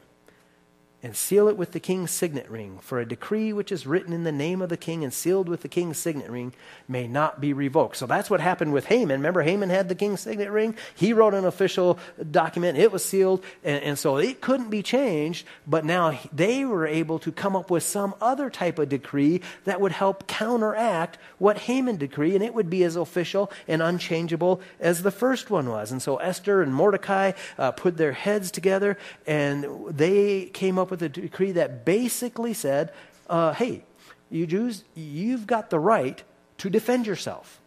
and 1.07 1.15
seal 1.15 1.47
it 1.47 1.55
with 1.55 1.71
the 1.71 1.79
king's 1.79 2.11
signet 2.11 2.49
ring. 2.49 2.79
For 2.81 2.99
a 2.99 3.05
decree 3.05 3.53
which 3.53 3.71
is 3.71 3.87
written 3.87 4.11
in 4.11 4.25
the 4.25 4.31
name 4.31 4.61
of 4.61 4.67
the 4.67 4.75
king 4.75 5.05
and 5.05 5.13
sealed 5.13 5.47
with 5.47 5.61
the 5.61 5.69
king's 5.69 5.97
signet 5.97 6.29
ring 6.29 6.51
may 6.87 7.07
not 7.07 7.39
be 7.39 7.53
revoked. 7.53 7.95
So 7.95 8.05
that's 8.05 8.29
what 8.29 8.41
happened 8.41 8.73
with 8.73 8.87
Haman. 8.87 9.21
Remember, 9.21 9.41
Haman 9.41 9.69
had 9.69 9.87
the 9.87 9.95
king's 9.95 10.19
signet 10.19 10.51
ring? 10.51 10.75
He 10.95 11.13
wrote 11.13 11.33
an 11.33 11.45
official 11.45 11.97
document, 12.29 12.77
it 12.77 12.91
was 12.91 13.05
sealed, 13.05 13.41
and, 13.63 13.81
and 13.83 13.97
so 13.97 14.17
it 14.17 14.41
couldn't 14.41 14.69
be 14.69 14.83
changed, 14.83 15.47
but 15.65 15.85
now 15.85 16.19
they 16.33 16.65
were 16.65 16.85
able 16.85 17.19
to 17.19 17.31
come 17.31 17.55
up 17.55 17.71
with 17.71 17.83
some 17.83 18.13
other 18.19 18.49
type 18.49 18.77
of 18.77 18.89
decree 18.89 19.39
that 19.63 19.79
would 19.79 19.93
help 19.93 20.27
counteract 20.27 21.17
what 21.37 21.57
Haman 21.59 21.95
decree, 21.95 22.35
and 22.35 22.43
it 22.43 22.53
would 22.53 22.69
be 22.69 22.83
as 22.83 22.97
official 22.97 23.49
and 23.65 23.81
unchangeable 23.81 24.59
as 24.81 25.03
the 25.03 25.11
first 25.11 25.49
one 25.49 25.69
was. 25.69 25.89
And 25.89 26.01
so 26.01 26.17
Esther 26.17 26.61
and 26.61 26.75
Mordecai 26.75 27.31
uh, 27.57 27.71
put 27.71 27.95
their 27.95 28.11
heads 28.11 28.51
together, 28.51 28.97
and 29.25 29.65
they 29.89 30.47
came 30.47 30.77
up 30.77 30.87
up 30.87 30.96
with 30.99 31.17
a 31.17 31.21
decree 31.21 31.51
that 31.53 31.85
basically 31.85 32.53
said, 32.53 32.91
uh, 33.29 33.53
hey, 33.53 33.83
you 34.29 34.47
Jews, 34.47 34.83
you've 34.95 35.47
got 35.47 35.69
the 35.69 35.79
right 35.79 36.21
to 36.57 36.69
defend 36.69 37.05
yourself. 37.05 37.59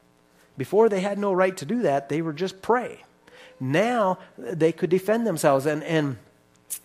Before 0.57 0.89
they 0.89 1.01
had 1.01 1.19
no 1.19 1.33
right 1.33 1.57
to 1.57 1.65
do 1.65 1.83
that, 1.83 2.09
they 2.09 2.23
were 2.23 2.33
just 2.33 2.61
prey. 2.61 3.05
Now 3.61 4.19
they 4.37 4.73
could 4.73 4.91
defend 4.91 5.27
themselves, 5.27 5.65
and, 5.65 5.83
and 5.85 6.19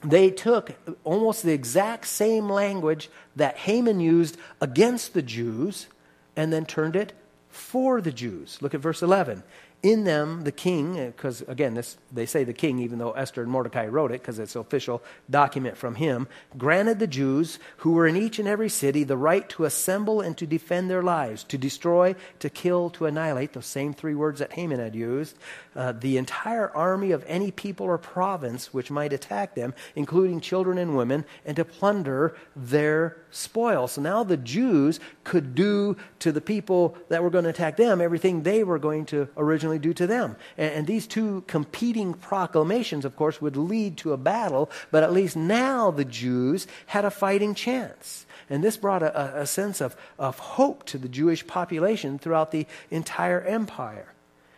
they 0.04 0.30
took 0.30 0.74
almost 1.04 1.44
the 1.44 1.52
exact 1.52 2.06
same 2.06 2.50
language 2.50 3.10
that 3.36 3.58
Haman 3.58 4.00
used 4.00 4.38
against 4.62 5.14
the 5.14 5.22
Jews 5.22 5.88
and 6.36 6.54
then 6.54 6.66
turned 6.66 6.96
it 6.96 7.14
for 7.50 8.02
the 8.02 8.12
Jews. 8.12 8.62
Look 8.62 8.74
at 8.74 8.82
verse 8.82 9.02
11 9.02 9.44
in 9.86 10.04
them 10.04 10.44
the 10.46 10.52
king 10.52 10.96
because 11.12 11.42
again 11.44 11.76
this 11.76 11.96
they 12.12 12.26
say 12.26 12.44
the 12.44 12.54
king 12.54 12.80
even 12.80 12.98
though 12.98 13.12
esther 13.12 13.44
and 13.44 13.52
mordecai 13.52 13.86
wrote 13.86 14.12
it 14.12 14.20
because 14.20 14.40
it's 14.40 14.56
an 14.56 14.62
official 14.62 15.00
document 15.30 15.78
from 15.78 15.94
him 15.94 16.28
granted 16.58 16.98
the 16.98 17.06
jews 17.06 17.60
who 17.78 17.92
were 17.92 18.08
in 18.08 18.18
each 18.18 18.40
and 18.40 18.48
every 18.48 18.68
city 18.68 19.04
the 19.04 19.16
right 19.16 19.48
to 19.48 19.64
assemble 19.64 20.22
and 20.22 20.40
to 20.40 20.48
defend 20.48 20.90
their 20.90 21.04
lives 21.04 21.44
to 21.44 21.56
destroy 21.56 22.16
to 22.40 22.50
kill 22.50 22.90
to 22.90 23.06
annihilate 23.06 23.54
those 23.54 23.68
same 23.68 23.94
three 23.94 24.16
words 24.16 24.40
that 24.40 24.54
haman 24.54 24.80
had 24.80 24.96
used 24.96 25.38
uh, 25.76 25.92
the 25.92 26.18
entire 26.18 26.72
army 26.72 27.12
of 27.12 27.24
any 27.28 27.52
people 27.52 27.86
or 27.86 28.00
province 28.00 28.74
which 28.74 28.90
might 28.90 29.14
attack 29.14 29.54
them 29.54 29.72
including 29.96 30.42
children 30.42 30.80
and 30.80 30.98
women 30.98 31.24
and 31.46 31.56
to 31.58 31.64
plunder 31.64 32.36
their 32.56 33.18
spoil. 33.36 33.88
So 33.88 34.02
now 34.02 34.24
the 34.24 34.38
jews 34.38 35.00
could 35.24 35.56
do 35.56 35.98
to 36.20 36.32
the 36.32 36.42
people 36.42 36.98
that 37.10 37.22
were 37.22 37.30
going 37.30 37.44
to 37.44 37.50
attack 37.50 37.76
them 37.78 38.00
everything 38.00 38.44
they 38.44 38.64
were 38.64 38.80
going 38.80 39.06
to 39.08 39.28
originally 39.36 39.75
do 39.80 39.94
to 39.94 40.08
them. 40.08 40.36
And, 40.58 40.74
and 40.74 40.88
these 40.88 41.08
two 41.08 41.44
competing 41.48 42.14
proclamations, 42.14 43.06
of 43.06 43.16
course, 43.16 43.42
would 43.42 43.58
lead 43.58 43.98
to 43.98 44.14
a 44.14 44.18
battle, 44.18 44.70
but 44.92 45.04
at 45.04 45.14
least 45.14 45.36
now 45.36 45.92
the 45.92 46.06
Jews 46.06 46.68
had 46.88 47.06
a 47.06 47.12
fighting 47.12 47.56
chance. 47.56 48.26
And 48.50 48.64
this 48.64 48.78
brought 48.78 49.04
a, 49.04 49.42
a 49.42 49.46
sense 49.46 49.82
of, 49.82 49.96
of 50.20 50.38
hope 50.40 50.86
to 50.88 50.98
the 50.98 51.10
Jewish 51.10 51.46
population 51.46 52.20
throughout 52.20 52.52
the 52.52 52.68
entire 52.92 53.42
empire. 53.42 54.14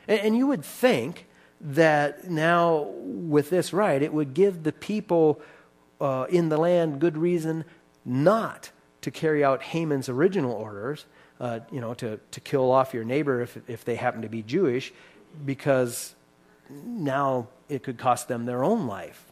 And, 0.08 0.20
and 0.20 0.38
you 0.38 0.48
would 0.48 0.64
think 0.64 1.26
that 1.60 2.30
now, 2.30 2.92
with 3.02 3.50
this 3.50 3.74
right, 3.74 4.02
it 4.02 4.14
would 4.14 4.34
give 4.34 4.64
the 4.64 4.72
people 4.72 5.42
uh, 6.00 6.26
in 6.30 6.50
the 6.50 6.58
land 6.58 7.00
good 7.00 7.18
reason 7.18 7.66
not 8.06 8.72
to 9.02 9.12
carry 9.12 9.44
out 9.44 9.62
Haman's 9.64 10.10
original 10.10 10.52
orders, 10.52 11.06
uh, 11.40 11.60
you 11.72 11.82
know, 11.82 11.94
to, 11.96 12.20
to 12.32 12.40
kill 12.40 12.72
off 12.72 12.94
your 12.94 13.04
neighbor 13.04 13.42
if, 13.42 13.58
if 13.68 13.86
they 13.86 13.96
happen 13.96 14.22
to 14.22 14.30
be 14.30 14.42
Jewish, 14.42 14.94
because 15.46 16.16
now 16.70 17.48
it 17.70 17.84
could 17.84 17.98
cost 17.98 18.28
them 18.28 18.46
their 18.46 18.64
own 18.64 18.88
life. 18.88 19.26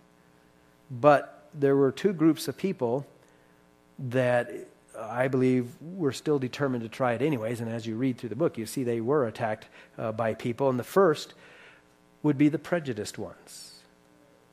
But 0.91 1.49
there 1.53 1.75
were 1.75 1.91
two 1.91 2.13
groups 2.13 2.47
of 2.47 2.57
people 2.57 3.05
that 3.97 4.51
I 4.97 5.27
believe 5.27 5.69
were 5.81 6.11
still 6.11 6.39
determined 6.39 6.83
to 6.83 6.89
try 6.89 7.13
it 7.13 7.21
anyways. 7.21 7.61
And 7.61 7.69
as 7.69 7.85
you 7.85 7.95
read 7.95 8.17
through 8.17 8.29
the 8.29 8.35
book, 8.35 8.57
you 8.57 8.65
see 8.65 8.83
they 8.83 9.01
were 9.01 9.27
attacked 9.27 9.67
uh, 9.97 10.11
by 10.11 10.33
people. 10.33 10.69
And 10.69 10.79
the 10.79 10.83
first 10.83 11.33
would 12.23 12.37
be 12.37 12.49
the 12.49 12.59
prejudiced 12.59 13.17
ones, 13.17 13.81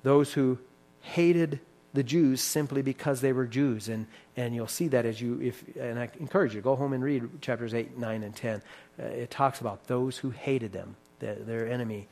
those 0.03 0.33
who 0.33 0.59
hated 1.01 1.61
the 1.94 2.02
Jews 2.02 2.40
simply 2.40 2.83
because 2.83 3.20
they 3.20 3.33
were 3.33 3.46
Jews. 3.46 3.88
And, 3.88 4.07
and 4.37 4.55
you'll 4.55 4.66
see 4.66 4.88
that 4.88 5.05
as 5.05 5.20
you, 5.20 5.40
if, 5.40 5.64
and 5.76 5.98
I 5.98 6.09
encourage 6.18 6.55
you, 6.55 6.61
go 6.61 6.76
home 6.76 6.92
and 6.92 7.02
read 7.02 7.42
chapters 7.42 7.74
8, 7.74 7.98
9, 7.98 8.22
and 8.22 8.35
10. 8.35 8.62
Uh, 8.98 9.02
it 9.05 9.31
talks 9.31 9.61
about 9.61 9.87
those 9.87 10.18
who 10.18 10.31
hated 10.31 10.72
them, 10.72 10.96
the, 11.18 11.35
their 11.35 11.68
enemy. 11.68 12.09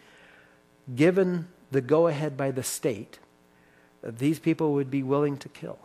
Given 0.94 1.48
the 1.70 1.80
go 1.80 2.08
ahead 2.08 2.36
by 2.36 2.50
the 2.50 2.62
state, 2.62 3.18
these 4.02 4.38
people 4.38 4.72
would 4.74 4.90
be 4.90 5.02
willing 5.02 5.36
to 5.38 5.48
kill. 5.48 5.78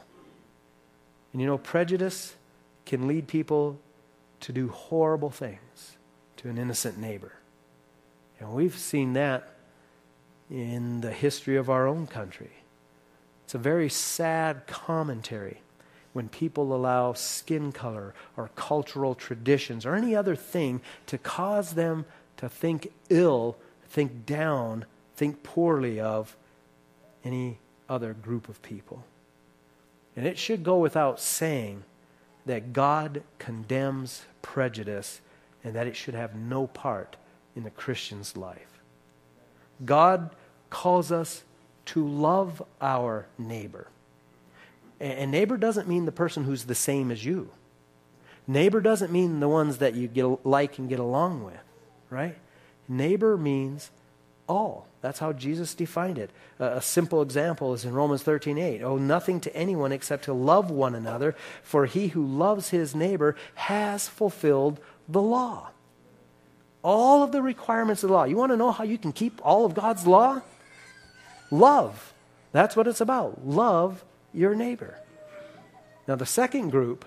And 1.31 1.41
you 1.41 1.47
know, 1.47 1.57
prejudice 1.57 2.35
can 2.85 3.07
lead 3.07 3.27
people 3.27 3.79
to 4.41 4.53
do 4.53 4.69
horrible 4.69 5.29
things 5.29 5.97
to 6.37 6.49
an 6.49 6.57
innocent 6.57 6.97
neighbor. 6.97 7.33
And 8.39 8.51
we've 8.51 8.77
seen 8.77 9.13
that 9.13 9.55
in 10.49 11.01
the 11.01 11.11
history 11.11 11.55
of 11.55 11.69
our 11.69 11.87
own 11.87 12.07
country. 12.07 12.51
It's 13.45 13.53
a 13.53 13.59
very 13.59 13.89
sad 13.89 14.65
commentary 14.65 15.61
when 16.13 16.29
people 16.29 16.75
allow 16.75 17.13
skin 17.13 17.71
color 17.71 18.15
or 18.35 18.49
cultural 18.55 19.13
traditions 19.13 19.85
or 19.85 19.93
any 19.93 20.15
other 20.15 20.35
thing 20.35 20.81
to 21.05 21.19
cause 21.19 21.75
them 21.75 22.05
to 22.37 22.49
think 22.49 22.91
ill, 23.09 23.55
think 23.87 24.25
down, 24.25 24.85
think 25.15 25.43
poorly 25.43 25.99
of 25.99 26.35
any 27.23 27.59
other 27.87 28.13
group 28.13 28.49
of 28.49 28.59
people. 28.63 29.05
And 30.15 30.25
it 30.25 30.39
should 30.39 30.63
go 30.63 30.79
without 30.79 31.19
saying 31.19 31.83
that 32.47 32.73
God 32.73 33.21
condemns 33.37 34.25
prejudice 34.41 35.21
and 35.63 35.75
that 35.75 35.85
it 35.85 35.95
should 35.95 36.15
have 36.15 36.35
no 36.35 36.65
part 36.65 37.15
in 37.55 37.63
the 37.63 37.69
Christian's 37.69 38.35
life. 38.35 38.81
God 39.85 40.35
calls 40.71 41.11
us 41.11 41.43
to 41.85 42.07
love 42.07 42.61
our 42.81 43.27
neighbor. 43.37 43.87
And 44.99 45.31
neighbor 45.31 45.57
doesn't 45.57 45.87
mean 45.87 46.05
the 46.05 46.11
person 46.11 46.43
who's 46.45 46.65
the 46.65 46.75
same 46.75 47.11
as 47.11 47.25
you. 47.25 47.49
Neighbor 48.47 48.79
doesn't 48.79 49.11
mean 49.11 49.39
the 49.39 49.49
ones 49.49 49.79
that 49.79 49.95
you 49.95 50.07
get, 50.07 50.45
like 50.45 50.77
and 50.77 50.87
get 50.87 50.99
along 50.99 51.43
with, 51.43 51.59
right? 52.09 52.37
Neighbor 52.87 53.37
means 53.37 53.89
all. 54.47 54.87
That's 55.01 55.19
how 55.19 55.33
Jesus 55.33 55.75
defined 55.75 56.17
it. 56.17 56.31
a 56.59 56.81
simple 56.81 57.21
example 57.21 57.73
is 57.73 57.85
in 57.85 57.93
Romans 57.93 58.23
13 58.23 58.57
8. 58.57 58.83
Owe 58.83 58.97
nothing 58.97 59.39
to 59.41 59.55
anyone 59.55 59.91
except 59.91 60.25
to 60.25 60.33
love 60.33 60.71
one 60.71 60.95
another, 60.95 61.35
for 61.63 61.85
he 61.85 62.09
who 62.09 62.25
loves 62.25 62.69
his 62.69 62.95
neighbor 62.95 63.35
has 63.55 64.07
fulfilled 64.07 64.79
the 65.07 65.21
law. 65.21 65.69
All 66.83 67.23
of 67.23 67.31
the 67.31 67.41
requirements 67.41 68.03
of 68.03 68.09
the 68.09 68.15
law. 68.15 68.23
You 68.23 68.35
want 68.35 68.51
to 68.51 68.57
know 68.57 68.71
how 68.71 68.83
you 68.83 68.97
can 68.97 69.11
keep 69.11 69.39
all 69.43 69.65
of 69.65 69.73
God's 69.73 70.05
law? 70.05 70.41
Love. 71.59 72.13
That's 72.51 72.75
what 72.75 72.87
it's 72.87 73.01
about. 73.01 73.45
Love 73.45 74.03
your 74.33 74.55
neighbor. 74.55 74.99
Now, 76.07 76.15
the 76.15 76.25
second 76.25 76.69
group, 76.69 77.05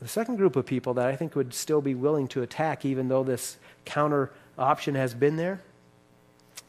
the 0.00 0.08
second 0.08 0.36
group 0.36 0.56
of 0.56 0.66
people 0.66 0.94
that 0.94 1.06
I 1.06 1.16
think 1.16 1.36
would 1.36 1.52
still 1.52 1.80
be 1.80 1.94
willing 1.94 2.28
to 2.28 2.42
attack, 2.42 2.84
even 2.84 3.08
though 3.08 3.24
this 3.24 3.56
counter 3.84 4.32
option 4.58 4.94
has 4.94 5.14
been 5.14 5.36
there, 5.36 5.60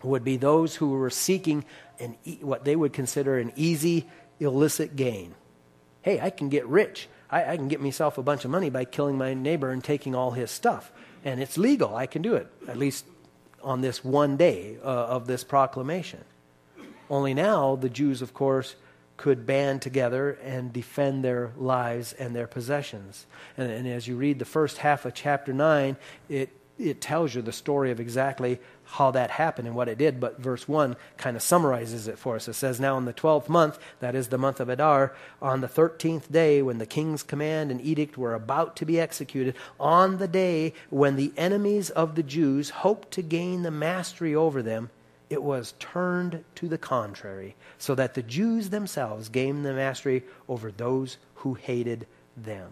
would 0.04 0.24
be 0.24 0.38
those 0.38 0.76
who 0.76 0.89
were 0.89 1.10
seeking 1.10 1.65
an, 2.00 2.15
what 2.41 2.65
they 2.65 2.76
would 2.76 2.93
consider 2.93 3.38
an 3.38 3.52
easy, 3.56 4.06
illicit 4.39 4.96
gain. 4.96 5.34
Hey, 6.02 6.20
I 6.20 6.30
can 6.30 6.50
get 6.50 6.67
rich. 6.67 7.08
I, 7.30 7.54
I 7.54 7.58
can 7.58 7.67
get 7.67 7.82
myself 7.82 8.17
a 8.17 8.24
bunch 8.24 8.46
of 8.46 8.52
money 8.52 8.70
by 8.70 8.86
killing 8.86 9.17
my 9.17 9.34
neighbor 9.34 9.72
and 9.72 9.84
taking 9.84 10.15
all 10.15 10.32
his 10.32 10.52
stuff. 10.52 10.91
And 11.26 11.41
it's 11.41 11.58
legal. 11.58 11.96
I 11.96 12.06
can 12.06 12.22
do 12.22 12.36
it, 12.36 12.48
at 12.67 12.78
least 12.78 13.06
on 13.63 13.82
this 13.82 14.04
one 14.04 14.38
day 14.38 14.78
uh, 14.84 14.88
of 14.88 15.28
this 15.28 15.43
proclamation. 15.43 16.24
Only 17.10 17.34
now, 17.34 17.76
the 17.76 17.89
Jews, 17.89 18.22
of 18.22 18.34
course, 18.34 18.76
could 19.17 19.46
band 19.46 19.82
together 19.82 20.38
and 20.43 20.72
defend 20.72 21.24
their 21.24 21.52
lives 21.58 22.13
and 22.13 22.36
their 22.36 22.48
possessions. 22.48 23.26
And, 23.58 23.72
and, 23.72 23.88
as 23.88 24.08
you 24.08 24.15
read 24.15 24.39
the 24.39 24.46
first 24.46 24.78
half 24.78 25.06
of 25.06 25.13
chapter 25.15 25.54
9, 25.54 25.98
it, 26.30 26.50
it 26.78 27.02
tells 27.02 27.34
you 27.34 27.41
the 27.41 27.52
story 27.52 27.89
of 27.89 28.00
exactly 28.00 28.60
how 28.84 29.12
that 29.12 29.32
happened 29.32 29.67
and 29.67 29.76
what 29.76 29.89
it 29.89 29.98
did. 29.98 30.20
But 30.20 30.39
verse 30.39 30.67
1 30.67 30.96
kind 31.17 31.36
of 31.36 31.41
summarizes 31.41 32.08
it 32.08 32.20
for 32.20 32.36
us. 32.36 32.48
It 32.48 32.54
says, 32.54 32.80
Now 32.80 32.98
in 32.98 33.06
the 33.06 33.13
twelfth 33.13 33.50
month, 33.50 33.80
that 34.00 34.13
is 34.15 34.28
the 34.28 34.38
month 34.38 34.60
of 34.60 34.70
Adar, 34.70 35.15
on 35.41 35.62
the 35.62 35.67
thirteenth 35.67 36.32
day, 36.32 36.62
when 36.62 36.78
the 36.78 36.86
king's 36.86 37.24
command 37.24 37.72
and 37.72 37.82
edict 37.82 38.17
were 38.17 38.36
about 38.36 38.76
to 38.78 38.86
be 38.86 39.00
executed, 39.00 39.56
on 39.80 40.17
the 40.17 40.28
day 40.28 40.74
when 40.91 41.15
the 41.15 41.34
enemies 41.38 41.89
of 41.89 42.13
the 42.13 42.24
Jews 42.24 42.70
hoped 42.70 43.12
to 43.12 43.24
gain 43.24 43.63
the 43.63 43.72
mastery 43.72 44.36
over 44.36 44.62
them, 44.62 44.91
it 45.29 45.43
was 45.43 45.73
turned 45.79 46.43
to 46.55 46.67
the 46.67 46.77
contrary, 46.77 47.55
so 47.77 47.95
that 47.95 48.13
the 48.13 48.23
Jews 48.23 48.69
themselves 48.69 49.29
gained 49.29 49.65
the 49.65 49.73
mastery 49.73 50.23
over 50.47 50.71
those 50.71 51.17
who 51.35 51.55
hated 51.55 52.07
them. 52.35 52.71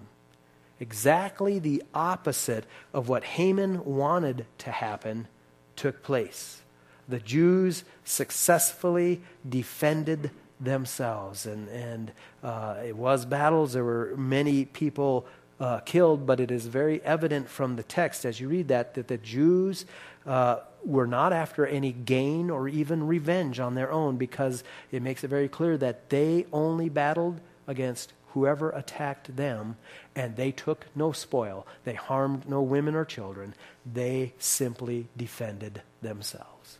Exactly 0.79 1.59
the 1.59 1.83
opposite 1.93 2.65
of 2.93 3.07
what 3.07 3.23
Haman 3.23 3.83
wanted 3.85 4.45
to 4.59 4.71
happen 4.71 5.27
took 5.75 6.03
place. 6.03 6.61
The 7.07 7.19
Jews 7.19 7.83
successfully 8.03 9.21
defended 9.47 10.31
themselves, 10.59 11.45
and, 11.45 11.69
and 11.69 12.11
uh, 12.43 12.77
it 12.85 12.95
was 12.95 13.25
battles. 13.25 13.73
There 13.73 13.83
were 13.83 14.13
many 14.17 14.65
people 14.65 15.25
uh, 15.59 15.79
killed, 15.79 16.25
but 16.25 16.39
it 16.39 16.51
is 16.51 16.65
very 16.65 17.01
evident 17.03 17.49
from 17.49 17.75
the 17.75 17.83
text 17.83 18.25
as 18.25 18.39
you 18.39 18.49
read 18.49 18.67
that 18.67 18.93
that 18.95 19.07
the 19.07 19.17
Jews 19.17 19.85
uh, 20.25 20.59
were 20.83 21.07
not 21.07 21.33
after 21.33 21.65
any 21.65 21.91
gain 21.91 22.49
or 22.49 22.67
even 22.67 23.07
revenge 23.07 23.59
on 23.59 23.75
their 23.75 23.91
own 23.91 24.17
because 24.17 24.63
it 24.91 25.01
makes 25.01 25.23
it 25.23 25.27
very 25.29 25.47
clear 25.47 25.77
that 25.77 26.09
they 26.09 26.45
only 26.53 26.89
battled 26.89 27.39
against 27.67 28.13
whoever 28.29 28.69
attacked 28.71 29.35
them 29.35 29.77
and 30.15 30.35
they 30.35 30.51
took 30.51 30.85
no 30.95 31.11
spoil. 31.11 31.65
They 31.83 31.93
harmed 31.93 32.47
no 32.47 32.61
women 32.61 32.93
or 32.93 33.05
children. 33.05 33.55
They 33.91 34.33
simply 34.37 35.07
defended 35.17 35.81
themselves. 36.01 36.77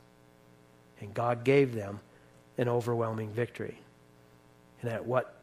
And 1.00 1.14
God 1.14 1.44
gave 1.44 1.74
them 1.74 2.00
an 2.58 2.70
overwhelming 2.70 3.32
victory. 3.32 3.80
And 4.82 4.92
at 4.92 5.06
what 5.06 5.34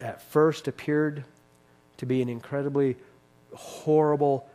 at 0.00 0.20
first 0.20 0.68
appeared 0.68 1.24
to 1.96 2.06
be 2.06 2.20
an 2.20 2.28
incredibly 2.28 2.96
horrible 3.54 4.48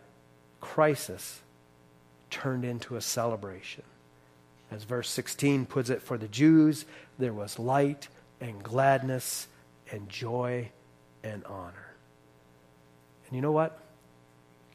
crisis 0.60 1.42
turned 2.32 2.66
into 2.66 2.96
a 2.96 3.02
celebration. 3.02 3.84
As 4.72 4.84
verse 4.84 5.10
16 5.10 5.66
puts 5.68 5.90
it, 5.90 6.02
for 6.02 6.18
the 6.18 6.28
Jews 6.28 6.86
there 7.20 7.34
was 7.34 7.60
light 7.60 8.08
and 8.40 8.64
gladness 8.64 9.48
and 9.92 10.10
joy 10.10 10.70
and 11.24 11.44
honor. 11.46 11.94
And 13.28 13.36
you 13.36 13.42
know 13.42 13.52
what? 13.52 13.78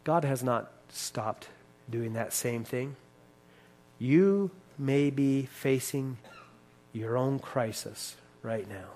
God 0.04 0.24
has 0.24 0.42
not 0.42 0.70
stopped 0.90 1.48
doing 1.90 2.12
that 2.12 2.32
same 2.32 2.62
thing. 2.62 2.96
You 3.98 4.50
may 4.78 5.10
be 5.10 5.46
facing 5.46 6.18
your 6.92 7.16
own 7.16 7.38
crisis 7.38 8.16
right 8.42 8.68
now. 8.68 8.90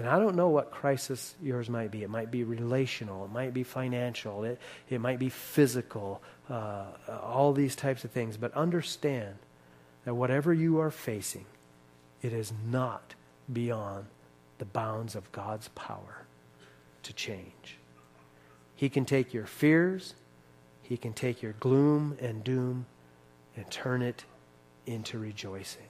And 0.00 0.08
I 0.08 0.18
don't 0.18 0.34
know 0.34 0.48
what 0.48 0.70
crisis 0.70 1.34
yours 1.42 1.68
might 1.68 1.90
be. 1.90 2.02
It 2.02 2.08
might 2.08 2.30
be 2.30 2.42
relational, 2.42 3.26
it 3.26 3.32
might 3.32 3.52
be 3.52 3.62
financial, 3.62 4.44
it, 4.44 4.58
it 4.88 4.98
might 4.98 5.18
be 5.18 5.28
physical, 5.28 6.22
uh, 6.48 6.84
all 7.22 7.52
these 7.52 7.76
types 7.76 8.02
of 8.02 8.10
things. 8.10 8.38
But 8.38 8.54
understand 8.54 9.34
that 10.06 10.14
whatever 10.14 10.54
you 10.54 10.80
are 10.80 10.90
facing, 10.90 11.44
it 12.22 12.32
is 12.32 12.50
not 12.66 13.14
beyond 13.52 14.06
the 14.56 14.64
bounds 14.64 15.14
of 15.14 15.30
God's 15.32 15.68
power 15.68 16.24
to 17.02 17.12
change. 17.12 17.76
He 18.74 18.88
can 18.88 19.04
take 19.04 19.34
your 19.34 19.44
fears, 19.44 20.14
He 20.80 20.96
can 20.96 21.12
take 21.12 21.42
your 21.42 21.52
gloom 21.60 22.16
and 22.22 22.42
doom 22.42 22.86
and 23.54 23.70
turn 23.70 24.00
it 24.00 24.24
into 24.86 25.18
rejoicing. 25.18 25.88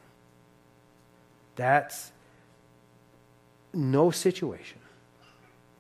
That's 1.55 2.11
no 3.73 4.11
situation 4.11 4.79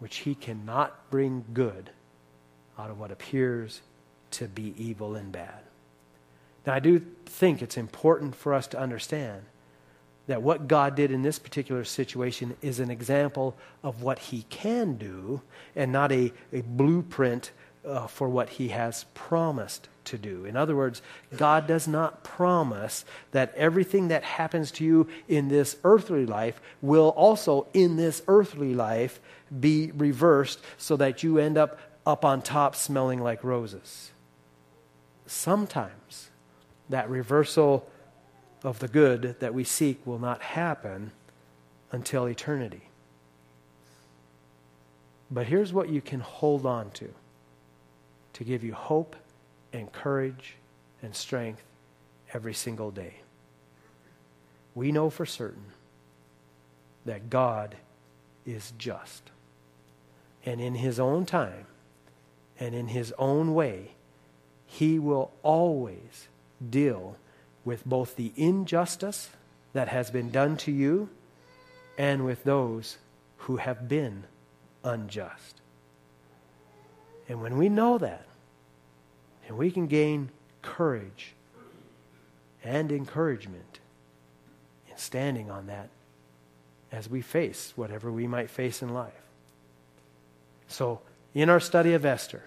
which 0.00 0.18
he 0.18 0.34
cannot 0.34 1.10
bring 1.10 1.44
good 1.52 1.90
out 2.78 2.90
of 2.90 2.98
what 2.98 3.12
appears 3.12 3.82
to 4.32 4.48
be 4.48 4.74
evil 4.76 5.14
and 5.14 5.30
bad. 5.30 5.60
Now, 6.66 6.74
I 6.74 6.80
do 6.80 7.00
think 7.26 7.62
it's 7.62 7.76
important 7.76 8.34
for 8.34 8.54
us 8.54 8.66
to 8.68 8.78
understand 8.78 9.42
that 10.26 10.42
what 10.42 10.68
God 10.68 10.94
did 10.94 11.10
in 11.10 11.22
this 11.22 11.38
particular 11.38 11.84
situation 11.84 12.56
is 12.62 12.80
an 12.80 12.90
example 12.90 13.56
of 13.82 14.02
what 14.02 14.18
he 14.18 14.42
can 14.44 14.96
do 14.96 15.42
and 15.74 15.92
not 15.92 16.12
a, 16.12 16.32
a 16.52 16.62
blueprint 16.62 17.50
uh, 17.84 18.06
for 18.06 18.28
what 18.28 18.50
he 18.50 18.68
has 18.68 19.04
promised 19.14 19.88
to 20.04 20.18
do. 20.18 20.44
In 20.44 20.56
other 20.56 20.76
words, 20.76 21.02
God 21.36 21.66
does 21.66 21.86
not 21.86 22.24
promise 22.24 23.04
that 23.32 23.54
everything 23.54 24.08
that 24.08 24.22
happens 24.22 24.70
to 24.72 24.84
you 24.84 25.08
in 25.28 25.48
this 25.48 25.76
earthly 25.84 26.26
life 26.26 26.60
will 26.82 27.10
also 27.10 27.66
in 27.72 27.96
this 27.96 28.22
earthly 28.28 28.74
life 28.74 29.20
be 29.58 29.90
reversed 29.92 30.60
so 30.78 30.96
that 30.96 31.22
you 31.22 31.38
end 31.38 31.56
up 31.56 31.78
up 32.06 32.24
on 32.24 32.42
top 32.42 32.74
smelling 32.74 33.20
like 33.20 33.44
roses. 33.44 34.10
Sometimes 35.26 36.30
that 36.88 37.08
reversal 37.08 37.86
of 38.64 38.78
the 38.78 38.88
good 38.88 39.36
that 39.40 39.54
we 39.54 39.64
seek 39.64 40.04
will 40.06 40.18
not 40.18 40.42
happen 40.42 41.12
until 41.92 42.26
eternity. 42.26 42.82
But 45.30 45.46
here's 45.46 45.72
what 45.72 45.88
you 45.88 46.00
can 46.00 46.20
hold 46.20 46.66
on 46.66 46.90
to 46.92 47.10
to 48.40 48.44
give 48.44 48.64
you 48.64 48.72
hope 48.72 49.16
and 49.70 49.92
courage 49.92 50.54
and 51.02 51.14
strength 51.14 51.62
every 52.32 52.54
single 52.54 52.90
day. 52.90 53.16
We 54.74 54.92
know 54.92 55.10
for 55.10 55.26
certain 55.26 55.66
that 57.04 57.28
God 57.28 57.76
is 58.46 58.72
just. 58.78 59.24
And 60.46 60.58
in 60.58 60.76
His 60.76 60.98
own 60.98 61.26
time 61.26 61.66
and 62.58 62.74
in 62.74 62.88
His 62.88 63.12
own 63.18 63.52
way, 63.52 63.90
He 64.64 64.98
will 64.98 65.32
always 65.42 66.28
deal 66.66 67.16
with 67.62 67.84
both 67.84 68.16
the 68.16 68.32
injustice 68.36 69.28
that 69.74 69.88
has 69.88 70.10
been 70.10 70.30
done 70.30 70.56
to 70.56 70.72
you 70.72 71.10
and 71.98 72.24
with 72.24 72.44
those 72.44 72.96
who 73.36 73.58
have 73.58 73.86
been 73.86 74.24
unjust. 74.82 75.60
And 77.28 77.42
when 77.42 77.58
we 77.58 77.68
know 77.68 77.98
that, 77.98 78.24
and 79.50 79.58
we 79.58 79.72
can 79.72 79.88
gain 79.88 80.30
courage 80.62 81.32
and 82.62 82.92
encouragement 82.92 83.80
in 84.88 84.96
standing 84.96 85.50
on 85.50 85.66
that 85.66 85.88
as 86.92 87.10
we 87.10 87.20
face 87.20 87.72
whatever 87.74 88.12
we 88.12 88.28
might 88.28 88.48
face 88.48 88.80
in 88.80 88.94
life. 88.94 89.12
So, 90.68 91.00
in 91.34 91.50
our 91.50 91.58
study 91.58 91.94
of 91.94 92.04
Esther, 92.04 92.44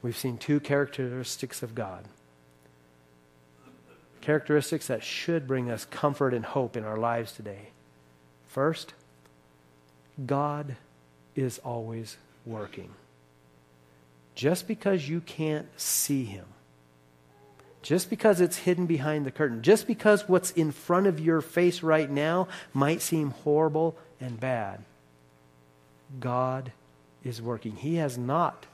we've 0.00 0.16
seen 0.16 0.38
two 0.38 0.58
characteristics 0.58 1.62
of 1.62 1.74
God 1.74 2.06
characteristics 4.22 4.86
that 4.86 5.04
should 5.04 5.46
bring 5.46 5.70
us 5.70 5.84
comfort 5.84 6.32
and 6.32 6.46
hope 6.46 6.78
in 6.78 6.84
our 6.84 6.96
lives 6.96 7.30
today. 7.30 7.68
First, 8.48 8.94
God 10.24 10.76
is 11.36 11.58
always 11.58 12.16
working. 12.46 12.90
Just 14.36 14.68
because 14.68 15.08
you 15.08 15.20
can't 15.20 15.66
see 15.76 16.24
Him, 16.24 16.44
just 17.82 18.08
because 18.08 18.40
it's 18.40 18.58
hidden 18.58 18.86
behind 18.86 19.26
the 19.26 19.32
curtain, 19.32 19.62
just 19.62 19.88
because 19.88 20.28
what's 20.28 20.52
in 20.52 20.70
front 20.70 21.08
of 21.08 21.18
your 21.18 21.40
face 21.40 21.82
right 21.82 22.08
now 22.08 22.46
might 22.72 23.02
seem 23.02 23.30
horrible 23.30 23.96
and 24.20 24.38
bad, 24.38 24.84
God 26.20 26.70
is 27.24 27.42
working. 27.42 27.74
He 27.74 27.96
has 27.96 28.16
not 28.16 28.66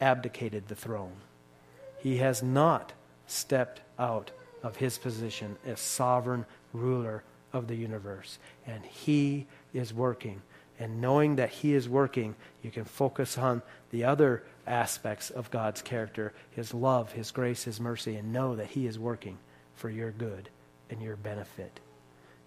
abdicated 0.00 0.66
the 0.66 0.74
throne, 0.74 1.16
He 2.00 2.16
has 2.16 2.42
not 2.42 2.92
stepped 3.28 3.80
out 3.98 4.32
of 4.62 4.76
his 4.76 4.98
position 4.98 5.56
as 5.64 5.80
sovereign 5.80 6.44
ruler 6.72 7.22
of 7.52 7.68
the 7.68 7.74
universe. 7.74 8.38
And 8.66 8.84
he 8.84 9.46
is 9.72 9.94
working. 9.94 10.42
And 10.78 11.00
knowing 11.00 11.36
that 11.36 11.50
he 11.50 11.74
is 11.74 11.88
working, 11.88 12.34
you 12.62 12.70
can 12.70 12.84
focus 12.84 13.36
on 13.38 13.62
the 13.90 14.04
other 14.04 14.42
aspects 14.70 15.30
of 15.30 15.50
God's 15.50 15.82
character 15.82 16.32
his 16.50 16.72
love, 16.72 17.12
his 17.12 17.30
grace, 17.30 17.64
his 17.64 17.80
mercy, 17.80 18.16
and 18.16 18.32
know 18.32 18.56
that 18.56 18.68
he 18.68 18.86
is 18.86 18.98
working 18.98 19.38
for 19.74 19.90
your 19.90 20.10
good 20.10 20.48
and 20.88 21.02
your 21.02 21.16
benefit. 21.16 21.80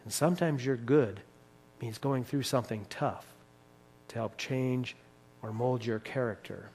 And 0.03 0.11
sometimes 0.11 0.65
your 0.65 0.77
good 0.77 1.21
means 1.81 1.97
going 1.97 2.23
through 2.23 2.43
something 2.43 2.85
tough 2.89 3.25
to 4.09 4.15
help 4.15 4.37
change 4.37 4.95
or 5.41 5.51
mold 5.51 5.85
your 5.85 5.99
character. 5.99 6.69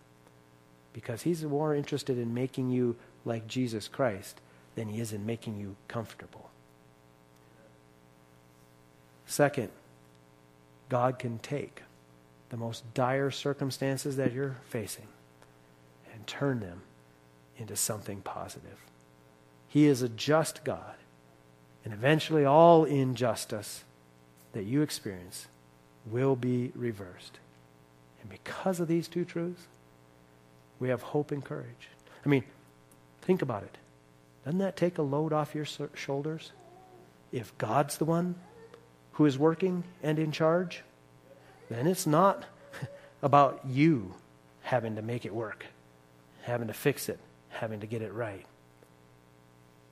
Because 0.93 1.23
he's 1.23 1.45
more 1.45 1.75
interested 1.75 2.19
in 2.19 2.35
making 2.35 2.71
you 2.71 2.97
like 3.25 3.47
Jesus 3.47 3.89
Christ 3.89 4.41
than 4.75 4.89
he 4.89 5.01
is 5.01 5.13
in 5.13 5.27
making 5.27 5.59
you 5.59 5.77
comfortable. 5.87 6.51
Second, 9.27 9.69
God 10.89 11.19
can 11.19 11.39
take 11.39 11.83
the 12.49 12.57
most 12.57 12.83
dire 12.95 13.31
circumstances 13.31 14.17
that 14.17 14.33
you're 14.33 14.57
facing 14.65 15.07
turn 16.29 16.61
them 16.61 16.83
into 17.57 17.75
something 17.75 18.21
positive. 18.21 18.79
He 19.67 19.87
is 19.87 20.03
a 20.03 20.09
just 20.09 20.63
God, 20.63 20.95
and 21.85 21.93
eventually 21.93 22.45
all 22.45 22.85
injustice 22.85 23.83
that 24.53 24.65
you 24.65 24.83
experience 24.83 25.49
will 26.07 26.37
be 26.37 26.71
reversed. 26.75 27.39
And 28.21 28.31
because 28.31 28.81
of 28.81 28.89
these 28.89 29.09
two 29.09 29.25
truths, 29.25 29.63
we 30.79 30.89
have 30.89 31.03
hope 31.03 31.33
and 31.33 31.45
courage. 31.45 31.89
I 32.25 32.29
mean, 32.29 32.45
think 33.23 33.43
about 33.43 33.65
it. 33.65 33.77
Doesn't 34.45 34.61
that 34.61 34.77
take 34.77 34.99
a 34.99 35.03
load 35.03 35.33
off 35.33 35.55
your 35.55 35.67
shoulders? 35.95 36.53
If 37.33 37.57
God's 37.59 37.99
the 37.99 38.05
one 38.05 38.37
who 39.13 39.27
is 39.27 39.39
working 39.39 39.85
and 40.03 40.19
in 40.19 40.33
charge, 40.33 40.83
then 41.69 41.87
it's 41.87 42.07
not 42.07 42.45
about 43.23 43.61
you 43.67 44.15
having 44.63 44.97
to 44.97 45.03
make 45.03 45.25
it 45.25 45.35
work, 45.35 45.67
having 46.49 46.69
to 46.69 46.75
fix 46.75 47.09
it, 47.09 47.19
having 47.51 47.81
to 47.81 47.87
get 47.87 48.03
it 48.03 48.13
right. 48.13 48.45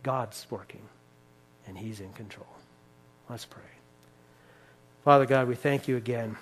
God's 0.02 0.46
working, 0.50 0.82
and 1.66 1.76
He's 1.76 2.00
in 2.00 2.12
control. 2.12 2.46
Let's 3.28 3.44
pray. 3.44 3.62
Father 5.04 5.26
God, 5.26 5.48
we 5.48 5.54
thank 5.54 5.86
you 5.86 5.96
again 5.96 6.36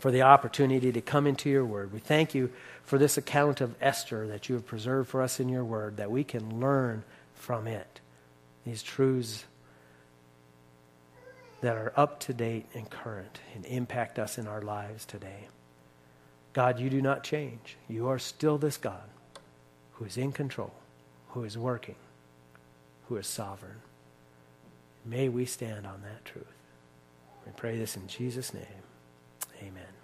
for 0.00 0.10
the 0.10 0.22
opportunity 0.22 0.92
to 0.92 1.00
come 1.00 1.26
into 1.26 1.50
your 1.50 1.64
word. 1.64 1.92
We 1.92 1.98
thank 1.98 2.34
you 2.34 2.50
for 2.82 2.98
this 2.98 3.16
account 3.16 3.60
of 3.60 3.74
Esther 3.80 4.26
that 4.28 4.48
you 4.48 4.54
have 4.54 4.66
preserved 4.66 5.08
for 5.08 5.22
us 5.22 5.40
in 5.40 5.48
your 5.48 5.64
word, 5.64 5.98
that 5.98 6.10
we 6.10 6.24
can 6.24 6.60
learn 6.60 7.04
from 7.34 7.66
it. 7.66 8.00
These 8.64 8.82
truths 8.82 9.44
that 11.60 11.76
are 11.76 11.92
up 11.96 12.20
to 12.20 12.32
date 12.32 12.66
and 12.74 12.88
current 12.88 13.40
and 13.54 13.66
impact 13.66 14.18
us 14.18 14.38
in 14.38 14.46
our 14.46 14.62
lives 14.62 15.04
today. 15.04 15.48
God, 16.52 16.80
you 16.80 16.90
do 16.90 17.02
not 17.02 17.22
change. 17.22 17.76
You 17.88 18.08
are 18.08 18.18
still 18.18 18.58
this 18.58 18.76
God 18.76 19.08
who 19.92 20.04
is 20.04 20.16
in 20.16 20.32
control, 20.32 20.72
who 21.28 21.44
is 21.44 21.58
working, 21.58 21.96
who 23.08 23.16
is 23.16 23.26
sovereign. 23.26 23.82
May 25.04 25.28
we 25.28 25.44
stand 25.44 25.86
on 25.86 26.02
that 26.02 26.24
truth. 26.24 26.46
We 27.46 27.52
pray 27.56 27.78
this 27.78 27.96
in 27.96 28.06
Jesus' 28.06 28.52
name. 28.52 28.64
Amen. 29.60 29.97